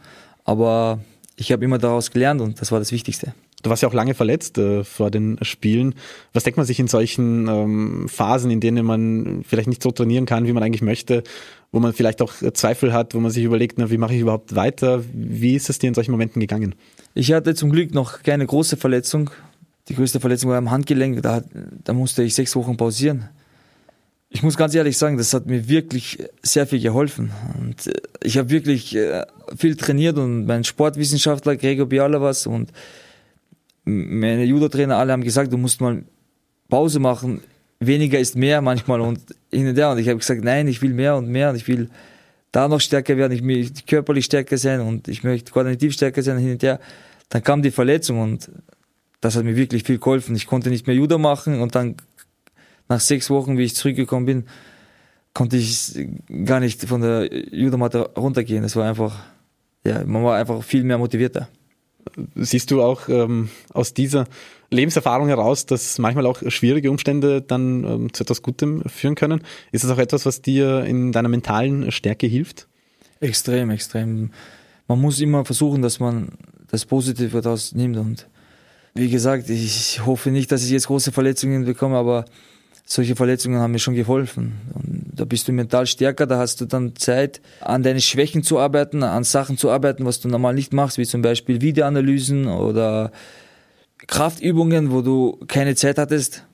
aber 0.46 1.00
ich 1.36 1.52
habe 1.52 1.64
immer 1.64 1.76
daraus 1.76 2.10
gelernt 2.10 2.40
und 2.40 2.60
das 2.60 2.72
war 2.72 2.78
das 2.78 2.92
Wichtigste. 2.92 3.34
Du 3.62 3.70
warst 3.70 3.82
ja 3.82 3.88
auch 3.88 3.94
lange 3.94 4.14
verletzt 4.14 4.58
äh, 4.58 4.84
vor 4.84 5.10
den 5.10 5.38
Spielen. 5.42 5.96
Was 6.32 6.44
denkt 6.44 6.56
man 6.56 6.66
sich 6.66 6.78
in 6.78 6.86
solchen 6.86 7.48
ähm, 7.48 8.08
Phasen, 8.08 8.50
in 8.50 8.60
denen 8.60 8.86
man 8.86 9.44
vielleicht 9.46 9.68
nicht 9.68 9.82
so 9.82 9.90
trainieren 9.90 10.24
kann, 10.24 10.46
wie 10.46 10.52
man 10.52 10.62
eigentlich 10.62 10.82
möchte, 10.82 11.24
wo 11.72 11.80
man 11.80 11.92
vielleicht 11.92 12.22
auch 12.22 12.32
Zweifel 12.54 12.92
hat, 12.92 13.14
wo 13.14 13.18
man 13.18 13.32
sich 13.32 13.42
überlegt, 13.42 13.76
na, 13.78 13.90
wie 13.90 13.98
mache 13.98 14.14
ich 14.14 14.20
überhaupt 14.20 14.54
weiter? 14.54 15.02
Wie 15.12 15.56
ist 15.56 15.68
es 15.68 15.80
dir 15.80 15.88
in 15.88 15.94
solchen 15.94 16.12
Momenten 16.12 16.38
gegangen? 16.40 16.76
Ich 17.14 17.32
hatte 17.32 17.54
zum 17.56 17.70
Glück 17.70 17.92
noch 17.92 18.22
keine 18.22 18.46
große 18.46 18.76
Verletzung. 18.76 19.30
Die 19.88 19.94
größte 19.94 20.20
Verletzung 20.20 20.50
war 20.50 20.58
am 20.58 20.70
Handgelenk. 20.70 21.22
Da, 21.22 21.42
da 21.84 21.92
musste 21.92 22.22
ich 22.22 22.34
sechs 22.34 22.54
Wochen 22.56 22.76
pausieren 22.76 23.28
ich 24.28 24.42
muss 24.42 24.56
ganz 24.56 24.74
ehrlich 24.74 24.98
sagen, 24.98 25.16
das 25.16 25.32
hat 25.32 25.46
mir 25.46 25.68
wirklich 25.68 26.18
sehr 26.42 26.66
viel 26.66 26.80
geholfen. 26.80 27.30
Und 27.58 27.86
äh, 27.86 27.92
ich 28.22 28.38
habe 28.38 28.50
wirklich 28.50 28.94
äh, 28.96 29.24
viel 29.56 29.76
trainiert 29.76 30.18
und 30.18 30.46
mein 30.46 30.64
Sportwissenschaftler 30.64 31.56
Gregor 31.56 31.86
Biala 31.86 32.20
was 32.20 32.46
und 32.46 32.72
meine 33.84 34.44
Judo-Trainer 34.44 34.96
alle 34.96 35.12
haben 35.12 35.22
gesagt, 35.22 35.52
du 35.52 35.56
musst 35.56 35.80
mal 35.80 36.02
Pause 36.68 36.98
machen. 36.98 37.40
Weniger 37.78 38.18
ist 38.18 38.34
mehr 38.34 38.60
manchmal 38.60 39.00
und 39.00 39.20
hin 39.52 39.68
und 39.68 39.76
her. 39.76 39.90
Und 39.90 39.98
ich 39.98 40.08
habe 40.08 40.18
gesagt, 40.18 40.42
nein, 40.42 40.66
ich 40.66 40.82
will 40.82 40.92
mehr 40.92 41.16
und 41.16 41.28
mehr 41.28 41.50
und 41.50 41.56
ich 41.56 41.68
will 41.68 41.88
da 42.50 42.66
noch 42.66 42.80
stärker 42.80 43.16
werden. 43.16 43.32
Ich 43.32 43.42
möchte 43.42 43.84
körperlich 43.86 44.24
stärker 44.24 44.58
sein 44.58 44.80
und 44.80 45.06
ich 45.06 45.22
möchte 45.22 45.52
koordinativ 45.52 45.92
stärker 45.92 46.22
sein 46.22 46.38
hin 46.38 46.52
und 46.52 46.62
her. 46.62 46.80
Dann 47.28 47.44
kam 47.44 47.62
die 47.62 47.70
Verletzung 47.70 48.20
und 48.20 48.50
das 49.20 49.36
hat 49.36 49.44
mir 49.44 49.56
wirklich 49.56 49.84
viel 49.84 49.98
geholfen. 49.98 50.36
Ich 50.36 50.46
konnte 50.46 50.70
nicht 50.70 50.86
mehr 50.86 50.96
Judo 50.96 51.18
machen 51.18 51.60
und 51.60 51.74
dann 51.74 51.96
nach 52.88 53.00
sechs 53.00 53.30
Wochen, 53.30 53.58
wie 53.58 53.64
ich 53.64 53.74
zurückgekommen 53.74 54.26
bin, 54.26 54.44
konnte 55.34 55.56
ich 55.56 56.06
gar 56.44 56.60
nicht 56.60 56.84
von 56.84 57.00
der 57.00 57.54
Judomatte 57.54 58.10
runtergehen. 58.16 58.64
Es 58.64 58.76
war 58.76 58.88
einfach, 58.88 59.24
ja, 59.84 60.04
man 60.04 60.24
war 60.24 60.36
einfach 60.36 60.62
viel 60.62 60.84
mehr 60.84 60.98
motivierter. 60.98 61.48
Siehst 62.36 62.70
du 62.70 62.82
auch 62.82 63.08
ähm, 63.08 63.50
aus 63.72 63.92
dieser 63.92 64.26
Lebenserfahrung 64.70 65.28
heraus, 65.28 65.66
dass 65.66 65.98
manchmal 65.98 66.26
auch 66.26 66.40
schwierige 66.48 66.90
Umstände 66.90 67.42
dann 67.42 67.84
ähm, 67.84 68.12
zu 68.12 68.22
etwas 68.22 68.42
Gutem 68.42 68.82
führen 68.86 69.14
können? 69.14 69.42
Ist 69.72 69.84
das 69.84 69.90
auch 69.90 69.98
etwas, 69.98 70.24
was 70.24 70.40
dir 70.40 70.84
in 70.84 71.12
deiner 71.12 71.28
mentalen 71.28 71.90
Stärke 71.90 72.26
hilft? 72.26 72.68
Extrem, 73.20 73.70
extrem. 73.70 74.30
Man 74.88 75.00
muss 75.00 75.20
immer 75.20 75.44
versuchen, 75.44 75.82
dass 75.82 76.00
man 76.00 76.30
das 76.68 76.84
Positive 76.84 77.40
daraus 77.40 77.74
nimmt. 77.74 77.96
Und 77.96 78.28
wie 78.96 79.10
gesagt, 79.10 79.50
ich 79.50 80.04
hoffe 80.04 80.30
nicht, 80.30 80.50
dass 80.50 80.64
ich 80.64 80.70
jetzt 80.70 80.86
große 80.86 81.12
Verletzungen 81.12 81.64
bekomme, 81.64 81.96
aber 81.96 82.24
solche 82.84 83.16
Verletzungen 83.16 83.60
haben 83.60 83.72
mir 83.72 83.78
schon 83.78 83.94
geholfen. 83.94 84.54
Und 84.74 85.12
da 85.14 85.24
bist 85.24 85.48
du 85.48 85.52
mental 85.52 85.86
stärker, 85.86 86.26
da 86.26 86.38
hast 86.38 86.60
du 86.60 86.66
dann 86.66 86.94
Zeit, 86.96 87.40
an 87.60 87.82
deine 87.82 88.00
Schwächen 88.00 88.42
zu 88.42 88.58
arbeiten, 88.58 89.02
an 89.02 89.24
Sachen 89.24 89.58
zu 89.58 89.70
arbeiten, 89.70 90.04
was 90.04 90.20
du 90.20 90.28
normal 90.28 90.54
nicht 90.54 90.72
machst, 90.72 90.98
wie 90.98 91.06
zum 91.06 91.22
Beispiel 91.22 91.60
Videoanalysen 91.60 92.46
oder 92.46 93.10
Kraftübungen, 94.06 94.92
wo 94.92 95.02
du 95.02 95.38
keine 95.48 95.74
Zeit 95.74 95.98
hattest. 95.98 96.44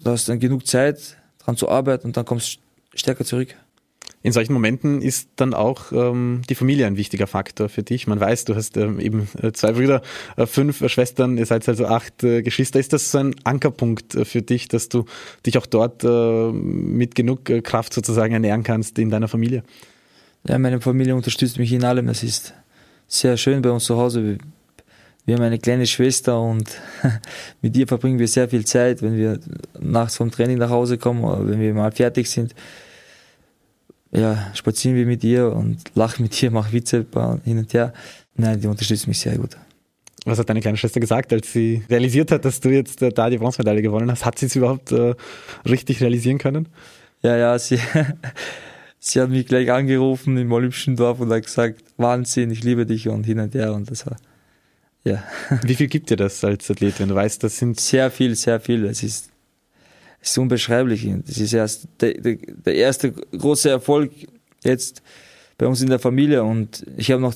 Da 0.00 0.12
hast 0.12 0.28
du 0.28 0.32
dann 0.32 0.40
genug 0.40 0.66
Zeit, 0.66 1.16
dran 1.38 1.56
zu 1.56 1.68
arbeiten 1.68 2.06
und 2.06 2.16
dann 2.16 2.24
kommst 2.24 2.58
du 2.92 2.98
stärker 2.98 3.24
zurück 3.24 3.54
in 4.22 4.32
solchen 4.32 4.52
Momenten 4.52 5.00
ist 5.00 5.28
dann 5.36 5.54
auch 5.54 5.92
ähm, 5.92 6.42
die 6.50 6.56
Familie 6.56 6.86
ein 6.86 6.96
wichtiger 6.96 7.28
Faktor 7.28 7.68
für 7.68 7.84
dich. 7.84 8.08
Man 8.08 8.18
weiß, 8.18 8.46
du 8.46 8.56
hast 8.56 8.76
ähm, 8.76 8.98
eben 8.98 9.28
äh, 9.40 9.52
zwei 9.52 9.72
Brüder, 9.72 10.02
äh, 10.36 10.46
fünf 10.46 10.80
äh, 10.80 10.88
Schwestern, 10.88 11.38
ihr 11.38 11.46
seid 11.46 11.68
also 11.68 11.86
acht 11.86 12.24
äh, 12.24 12.42
Geschwister. 12.42 12.80
Ist 12.80 12.92
das 12.92 13.12
so 13.12 13.18
ein 13.18 13.36
Ankerpunkt 13.44 14.16
äh, 14.16 14.24
für 14.24 14.42
dich, 14.42 14.66
dass 14.66 14.88
du 14.88 15.04
dich 15.46 15.56
auch 15.56 15.66
dort 15.66 16.02
mit 16.02 17.14
genug 17.14 17.44
Kraft 17.62 17.92
sozusagen 17.92 18.32
ernähren 18.32 18.62
kannst 18.62 18.98
in 18.98 19.10
deiner 19.10 19.28
Familie? 19.28 19.62
Ja, 20.46 20.58
meine 20.58 20.80
Familie 20.80 21.14
unterstützt 21.14 21.58
mich 21.58 21.72
in 21.72 21.84
allem. 21.84 22.06
Das 22.06 22.22
ist 22.22 22.54
sehr 23.06 23.36
schön 23.36 23.62
bei 23.62 23.70
uns 23.70 23.84
zu 23.84 23.96
Hause. 23.96 24.38
Wir 25.26 25.34
haben 25.34 25.42
eine 25.42 25.58
kleine 25.58 25.86
Schwester 25.86 26.40
und 26.40 26.70
mit 27.62 27.76
ihr 27.76 27.86
verbringen 27.86 28.18
wir 28.18 28.28
sehr 28.28 28.48
viel 28.48 28.64
Zeit, 28.64 29.02
wenn 29.02 29.16
wir 29.16 29.38
nachts 29.78 30.16
vom 30.16 30.30
Training 30.30 30.58
nach 30.58 30.70
Hause 30.70 30.98
kommen 30.98 31.24
oder 31.24 31.48
wenn 31.48 31.60
wir 31.60 31.74
mal 31.74 31.92
fertig 31.92 32.28
sind 32.30 32.54
ja, 34.10 34.50
spazieren 34.54 34.96
wir 34.96 35.06
mit 35.06 35.22
ihr 35.24 35.52
und 35.52 35.78
lachen 35.94 36.22
mit 36.22 36.42
ihr, 36.42 36.50
machen 36.50 36.72
Witze 36.72 37.04
hin 37.44 37.58
und 37.58 37.74
her. 37.74 37.92
Nein, 38.36 38.60
die 38.60 38.66
unterstützt 38.66 39.06
mich 39.06 39.18
sehr 39.18 39.36
gut. 39.36 39.56
Was 40.24 40.38
hat 40.38 40.48
deine 40.48 40.60
kleine 40.60 40.76
Schwester 40.76 41.00
gesagt, 41.00 41.32
als 41.32 41.52
sie 41.52 41.82
realisiert 41.88 42.30
hat, 42.30 42.44
dass 42.44 42.60
du 42.60 42.70
jetzt 42.70 43.02
äh, 43.02 43.10
da 43.10 43.30
die 43.30 43.38
Bronzemedaille 43.38 43.82
gewonnen 43.82 44.10
hast? 44.10 44.24
Hat 44.24 44.38
sie 44.38 44.46
es 44.46 44.56
überhaupt 44.56 44.92
äh, 44.92 45.14
richtig 45.66 46.00
realisieren 46.00 46.38
können? 46.38 46.68
Ja, 47.22 47.36
ja, 47.36 47.58
sie, 47.58 47.78
sie 48.98 49.20
hat 49.20 49.30
mich 49.30 49.46
gleich 49.46 49.70
angerufen 49.70 50.36
im 50.36 50.50
Olympischen 50.52 50.96
Dorf 50.96 51.20
und 51.20 51.30
hat 51.30 51.44
gesagt, 51.44 51.82
Wahnsinn, 51.96 52.50
ich 52.50 52.62
liebe 52.62 52.86
dich 52.86 53.08
und 53.08 53.24
hin 53.24 53.40
und 53.40 53.54
her 53.54 53.72
und 53.72 53.90
das 53.90 54.06
war, 54.06 54.16
ja. 55.04 55.22
Wie 55.62 55.74
viel 55.74 55.86
gibt 55.86 56.10
dir 56.10 56.16
das 56.16 56.42
als 56.44 56.70
Athlet, 56.70 56.98
wenn 57.00 57.08
du 57.08 57.14
weißt, 57.14 57.42
das 57.42 57.56
sind... 57.56 57.80
Sehr 57.80 58.10
viel, 58.10 58.34
sehr 58.34 58.60
viel. 58.60 58.84
Es 58.84 59.02
ist 59.02 59.30
ist 60.20 60.38
unbeschreiblich. 60.38 61.08
Das 61.26 61.38
ist 61.38 61.52
erst 61.52 61.88
der, 62.00 62.14
der, 62.14 62.36
der, 62.36 62.74
erste 62.74 63.12
große 63.12 63.70
Erfolg 63.70 64.12
jetzt 64.64 65.02
bei 65.56 65.66
uns 65.66 65.80
in 65.80 65.88
der 65.88 65.98
Familie 65.98 66.44
und 66.44 66.84
ich 66.96 67.10
habe 67.10 67.22
noch 67.22 67.34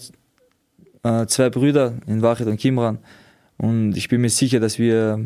äh, 1.02 1.26
zwei 1.26 1.50
Brüder 1.50 1.94
in 2.06 2.22
Wachet 2.22 2.46
und 2.46 2.58
Kimran 2.58 2.98
und 3.56 3.96
ich 3.96 4.08
bin 4.08 4.20
mir 4.20 4.30
sicher, 4.30 4.60
dass 4.60 4.78
wir 4.78 5.20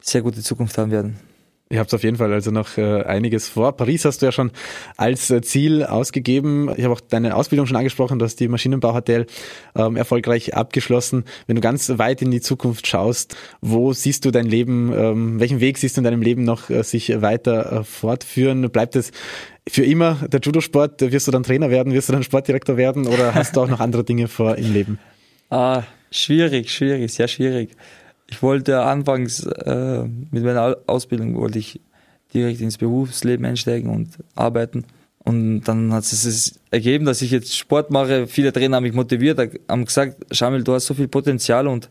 sehr 0.00 0.22
gute 0.22 0.42
Zukunft 0.42 0.76
haben 0.78 0.90
werden. 0.90 1.29
Ihr 1.72 1.78
habt 1.78 1.94
auf 1.94 2.02
jeden 2.02 2.16
Fall 2.16 2.32
also 2.32 2.50
noch 2.50 2.78
äh, 2.78 3.04
einiges 3.04 3.48
vor. 3.48 3.76
Paris 3.76 4.04
hast 4.04 4.22
du 4.22 4.26
ja 4.26 4.32
schon 4.32 4.50
als 4.96 5.30
äh, 5.30 5.40
Ziel 5.40 5.84
ausgegeben. 5.84 6.68
Ich 6.76 6.82
habe 6.82 6.94
auch 6.94 7.00
deine 7.00 7.36
Ausbildung 7.36 7.66
schon 7.66 7.76
angesprochen. 7.76 8.18
Du 8.18 8.24
hast 8.24 8.40
die 8.40 8.48
Maschinenbau-HTL 8.48 9.26
ähm, 9.76 9.94
erfolgreich 9.94 10.56
abgeschlossen. 10.56 11.24
Wenn 11.46 11.54
du 11.54 11.62
ganz 11.62 11.88
weit 11.96 12.22
in 12.22 12.32
die 12.32 12.40
Zukunft 12.40 12.88
schaust, 12.88 13.36
wo 13.60 13.92
siehst 13.92 14.24
du 14.24 14.32
dein 14.32 14.46
Leben, 14.46 14.92
ähm, 14.92 15.38
welchen 15.38 15.60
Weg 15.60 15.78
siehst 15.78 15.96
du 15.96 16.00
in 16.00 16.04
deinem 16.06 16.22
Leben 16.22 16.42
noch 16.42 16.70
äh, 16.70 16.82
sich 16.82 17.22
weiter 17.22 17.72
äh, 17.72 17.84
fortführen? 17.84 18.68
Bleibt 18.72 18.96
es 18.96 19.12
für 19.68 19.84
immer 19.84 20.16
der 20.26 20.40
Judo-Sport? 20.40 21.00
Wirst 21.12 21.28
du 21.28 21.30
dann 21.30 21.44
Trainer 21.44 21.70
werden? 21.70 21.92
Wirst 21.92 22.08
du 22.08 22.12
dann 22.12 22.24
Sportdirektor 22.24 22.78
werden? 22.78 23.06
Oder 23.06 23.32
hast 23.36 23.54
du 23.54 23.60
auch 23.60 23.68
noch 23.68 23.78
andere 23.78 24.02
Dinge 24.02 24.26
vor 24.26 24.56
im 24.56 24.72
Leben? 24.72 24.98
Ah, 25.52 25.82
schwierig, 26.12 26.70
schwierig, 26.70 27.12
sehr 27.12 27.26
schwierig 27.26 27.70
ich 28.30 28.42
wollte 28.42 28.82
anfangs 28.82 29.44
äh, 29.44 30.04
mit 30.30 30.44
meiner 30.44 30.76
Ausbildung 30.86 31.34
wollte 31.36 31.58
ich 31.58 31.80
direkt 32.32 32.60
ins 32.60 32.78
Berufsleben 32.78 33.44
einsteigen 33.44 33.90
und 33.90 34.18
arbeiten. 34.36 34.84
Und 35.24 35.62
dann 35.64 35.92
hat 35.92 36.04
es 36.04 36.22
sich 36.22 36.54
ergeben, 36.70 37.04
dass 37.04 37.22
ich 37.22 37.30
jetzt 37.30 37.56
Sport 37.56 37.90
mache. 37.90 38.26
Viele 38.26 38.52
Trainer 38.52 38.76
haben 38.76 38.84
mich 38.84 38.94
motiviert, 38.94 39.38
haben 39.68 39.84
gesagt, 39.84 40.34
Schamil, 40.34 40.62
du 40.62 40.72
hast 40.72 40.86
so 40.86 40.94
viel 40.94 41.08
Potenzial 41.08 41.66
und 41.66 41.90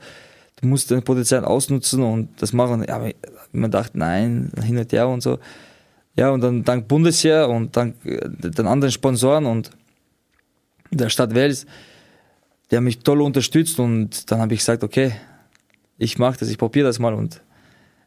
du 0.62 0.67
musst 0.67 0.89
dein 0.89 1.04
Potenzial 1.04 1.45
ausnutzen 1.45 2.02
und 2.02 2.30
das 2.41 2.54
machen. 2.54 2.86
Ja, 2.88 3.06
man 3.52 3.71
dachte, 3.71 3.99
nein, 3.99 4.52
hin 4.63 4.78
und 4.78 4.91
her 4.91 5.08
und 5.08 5.21
so. 5.21 5.39
Ja, 6.15 6.32
und 6.32 6.41
dann 6.41 6.63
dank 6.63 6.88
Bundesheer 6.88 7.49
und 7.49 7.75
dank 7.75 7.95
äh, 8.06 8.19
den 8.30 8.65
anderen 8.65 8.91
Sponsoren 8.91 9.45
und 9.45 9.71
der 10.91 11.10
Stadt 11.10 11.36
Wels, 11.36 11.65
die 12.71 12.78
haben 12.78 12.86
mich 12.86 12.99
toll 12.99 13.21
unterstützt 13.21 13.80
und 13.80 14.32
dann 14.32 14.39
habe 14.39 14.54
ich 14.54 14.60
gesagt, 14.60 14.84
okay, 14.84 15.13
ich 15.99 16.17
mache 16.17 16.39
das, 16.39 16.49
ich 16.49 16.57
probiere 16.57 16.88
das 16.88 16.97
mal 16.97 17.13
und 17.13 17.41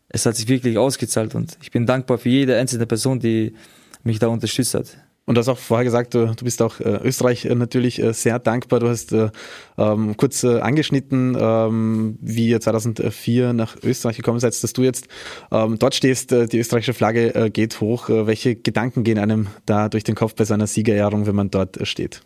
es 0.09 0.27
hat 0.27 0.37
sich 0.37 0.49
wirklich 0.49 0.77
ausgezahlt 0.77 1.35
und 1.35 1.57
ich 1.63 1.71
bin 1.71 1.87
dankbar 1.87 2.19
für 2.19 2.29
jede 2.29 2.59
einzelne 2.59 2.87
Person, 2.87 3.21
die 3.21 3.55
mich 4.03 4.19
da 4.19 4.29
unterstützt 4.29 4.75
hat. 4.75 4.97
Und 5.25 5.37
du 5.37 5.39
hast 5.39 5.49
auch 5.49 5.59
vorher 5.59 5.85
gesagt, 5.85 6.15
du, 6.15 6.35
du 6.35 6.45
bist 6.45 6.61
auch 6.63 6.81
äh, 6.81 6.99
Österreich 7.05 7.45
äh, 7.45 7.55
natürlich 7.55 8.03
äh, 8.03 8.13
sehr 8.13 8.41
dankbar. 8.41 8.81
Du 8.81 8.89
hast 8.89 9.13
äh, 9.13 9.31
ähm, 9.79 10.17
kurz 10.17 10.43
äh, 10.43 10.59
angeschnitten, 10.59 11.37
ähm, 11.39 12.19
wie 12.21 12.49
ihr 12.49 12.61
2004 12.61 13.53
nach 13.53 13.77
Österreich 13.85 14.17
gekommen 14.17 14.41
seid, 14.41 14.61
dass 14.61 14.73
du 14.73 14.83
jetzt 14.83 15.07
ähm, 15.53 15.79
dort 15.79 15.95
stehst, 15.95 16.33
äh, 16.33 16.49
die 16.49 16.59
österreichische 16.59 16.93
Flagge 16.93 17.35
äh, 17.37 17.51
geht 17.51 17.81
hoch. 17.81 18.09
Äh, 18.09 18.27
welche 18.27 18.57
Gedanken 18.57 19.05
gehen 19.05 19.19
einem 19.19 19.47
da 19.65 19.89
durch 19.89 20.03
den 20.03 20.17
Kopf 20.17 20.35
bei 20.35 20.45
so 20.45 20.55
einer 20.55 20.67
Siegerehrung, 20.67 21.27
wenn 21.27 21.37
man 21.37 21.53
dort 21.53 21.77
äh, 21.77 21.87
steht? 21.87 22.23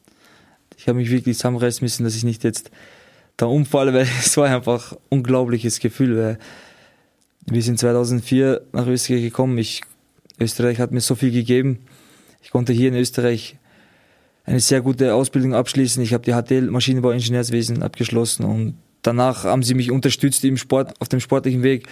Ich 0.78 0.88
habe 0.88 0.96
mich 0.96 1.10
wirklich 1.10 1.36
zusammenreißen 1.36 1.84
müssen, 1.84 2.04
dass 2.04 2.16
ich 2.16 2.24
nicht 2.24 2.44
jetzt 2.44 2.70
der 3.38 3.48
Unfall, 3.48 3.92
weil 3.92 4.06
es 4.20 4.36
war 4.36 4.46
einfach 4.46 4.92
ein 4.92 4.98
unglaubliches 5.10 5.80
Gefühl. 5.80 6.16
Weil 6.16 6.38
wir 7.46 7.62
sind 7.62 7.78
2004 7.78 8.62
nach 8.72 8.86
Österreich 8.86 9.22
gekommen. 9.22 9.58
Ich, 9.58 9.82
Österreich 10.40 10.80
hat 10.80 10.92
mir 10.92 11.00
so 11.00 11.14
viel 11.14 11.30
gegeben. 11.30 11.80
Ich 12.42 12.50
konnte 12.50 12.72
hier 12.72 12.88
in 12.88 12.94
Österreich 12.94 13.56
eine 14.44 14.60
sehr 14.60 14.80
gute 14.80 15.14
Ausbildung 15.14 15.54
abschließen. 15.54 16.02
Ich 16.02 16.14
habe 16.14 16.24
die 16.24 16.32
HTL 16.32 16.70
Maschinenbau-Ingenieurswesen 16.70 17.82
abgeschlossen 17.82 18.44
und 18.44 18.74
danach 19.02 19.44
haben 19.44 19.62
sie 19.62 19.74
mich 19.74 19.90
unterstützt 19.90 20.44
im 20.44 20.56
Sport, 20.56 20.94
auf 21.00 21.08
dem 21.08 21.20
sportlichen 21.20 21.62
Weg. 21.62 21.88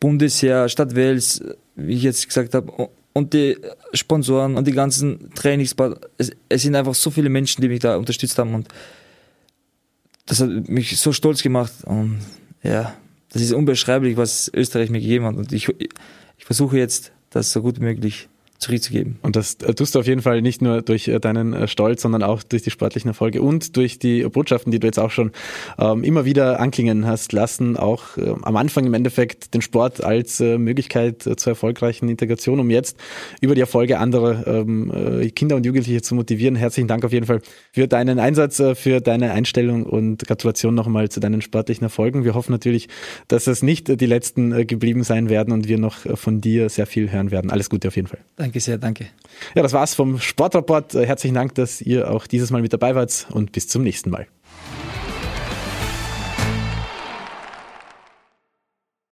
Bundesheer, 0.00 0.68
Stadt 0.68 0.96
Wels, 0.96 1.42
wie 1.76 1.94
ich 1.94 2.02
jetzt 2.02 2.26
gesagt 2.26 2.54
habe, 2.54 2.88
und 3.12 3.32
die 3.32 3.56
Sponsoren 3.92 4.56
und 4.56 4.66
die 4.66 4.72
ganzen 4.72 5.32
Trainings. 5.34 5.74
Es, 6.18 6.32
es 6.48 6.62
sind 6.62 6.74
einfach 6.74 6.94
so 6.94 7.10
viele 7.10 7.28
Menschen, 7.28 7.62
die 7.62 7.68
mich 7.68 7.80
da 7.80 7.96
unterstützt 7.96 8.38
haben 8.38 8.54
und 8.54 8.68
das 10.26 10.40
hat 10.40 10.68
mich 10.68 10.98
so 10.98 11.12
stolz 11.12 11.42
gemacht 11.42 11.72
und 11.84 12.20
ja, 12.62 12.94
das 13.30 13.42
ist 13.42 13.52
unbeschreiblich, 13.52 14.16
was 14.16 14.50
Österreich 14.54 14.90
mir 14.90 15.00
gegeben 15.00 15.24
hat. 15.24 15.36
Und 15.36 15.52
ich, 15.52 15.68
ich 15.68 16.44
versuche 16.44 16.78
jetzt, 16.78 17.12
das 17.30 17.52
so 17.52 17.62
gut 17.62 17.80
wie 17.80 17.84
möglich 17.84 18.28
zurückzugeben. 18.64 19.18
Und 19.22 19.36
das 19.36 19.54
äh, 19.56 19.74
tust 19.74 19.94
du 19.94 20.00
auf 20.00 20.06
jeden 20.06 20.22
Fall 20.22 20.42
nicht 20.42 20.62
nur 20.62 20.82
durch 20.82 21.08
äh, 21.08 21.20
deinen 21.20 21.52
äh, 21.52 21.68
Stolz, 21.68 22.02
sondern 22.02 22.22
auch 22.22 22.42
durch 22.42 22.62
die 22.62 22.70
sportlichen 22.70 23.08
Erfolge 23.08 23.42
und 23.42 23.76
durch 23.76 23.98
die 23.98 24.22
Botschaften, 24.24 24.72
die 24.72 24.80
du 24.80 24.86
jetzt 24.86 24.98
auch 24.98 25.10
schon 25.10 25.30
ähm, 25.78 26.02
immer 26.02 26.24
wieder 26.24 26.60
anklingen 26.60 27.06
hast 27.06 27.32
lassen, 27.32 27.76
auch 27.76 28.16
äh, 28.16 28.34
am 28.42 28.56
Anfang 28.56 28.86
im 28.86 28.94
Endeffekt 28.94 29.54
den 29.54 29.60
Sport 29.60 30.02
als 30.02 30.40
äh, 30.40 30.58
Möglichkeit 30.58 31.26
äh, 31.26 31.36
zur 31.36 31.52
erfolgreichen 31.52 32.08
Integration, 32.08 32.58
um 32.58 32.70
jetzt 32.70 32.96
über 33.40 33.54
die 33.54 33.60
Erfolge 33.60 33.98
anderer 33.98 34.46
ähm, 34.46 34.92
Kinder 35.36 35.56
und 35.56 35.66
Jugendliche 35.66 36.02
zu 36.02 36.14
motivieren. 36.14 36.56
Herzlichen 36.56 36.88
Dank 36.88 37.04
auf 37.04 37.12
jeden 37.12 37.26
Fall 37.26 37.40
für 37.72 37.86
deinen 37.86 38.18
Einsatz, 38.18 38.62
für 38.74 39.00
deine 39.00 39.32
Einstellung 39.32 39.84
und 39.84 40.26
Gratulation 40.26 40.74
nochmal 40.74 41.08
zu 41.08 41.20
deinen 41.20 41.42
sportlichen 41.42 41.84
Erfolgen. 41.84 42.24
Wir 42.24 42.34
hoffen 42.34 42.52
natürlich, 42.52 42.88
dass 43.28 43.46
es 43.46 43.62
nicht 43.62 44.00
die 44.00 44.06
letzten 44.06 44.66
geblieben 44.66 45.04
sein 45.04 45.28
werden 45.28 45.52
und 45.52 45.68
wir 45.68 45.78
noch 45.78 45.98
von 46.16 46.40
dir 46.40 46.68
sehr 46.68 46.86
viel 46.86 47.10
hören 47.10 47.30
werden. 47.30 47.50
Alles 47.50 47.70
Gute 47.70 47.88
auf 47.88 47.96
jeden 47.96 48.08
Fall. 48.08 48.20
Danke 48.54 48.64
sehr, 48.64 48.78
danke. 48.78 49.06
Ja, 49.56 49.64
das 49.64 49.72
war's 49.72 49.96
vom 49.96 50.20
Sportrapport. 50.20 50.94
Herzlichen 50.94 51.34
Dank, 51.34 51.56
dass 51.56 51.80
ihr 51.80 52.08
auch 52.08 52.28
dieses 52.28 52.52
Mal 52.52 52.62
mit 52.62 52.72
dabei 52.72 52.94
wart 52.94 53.26
und 53.32 53.50
bis 53.50 53.66
zum 53.66 53.82
nächsten 53.82 54.10
Mal. 54.10 54.28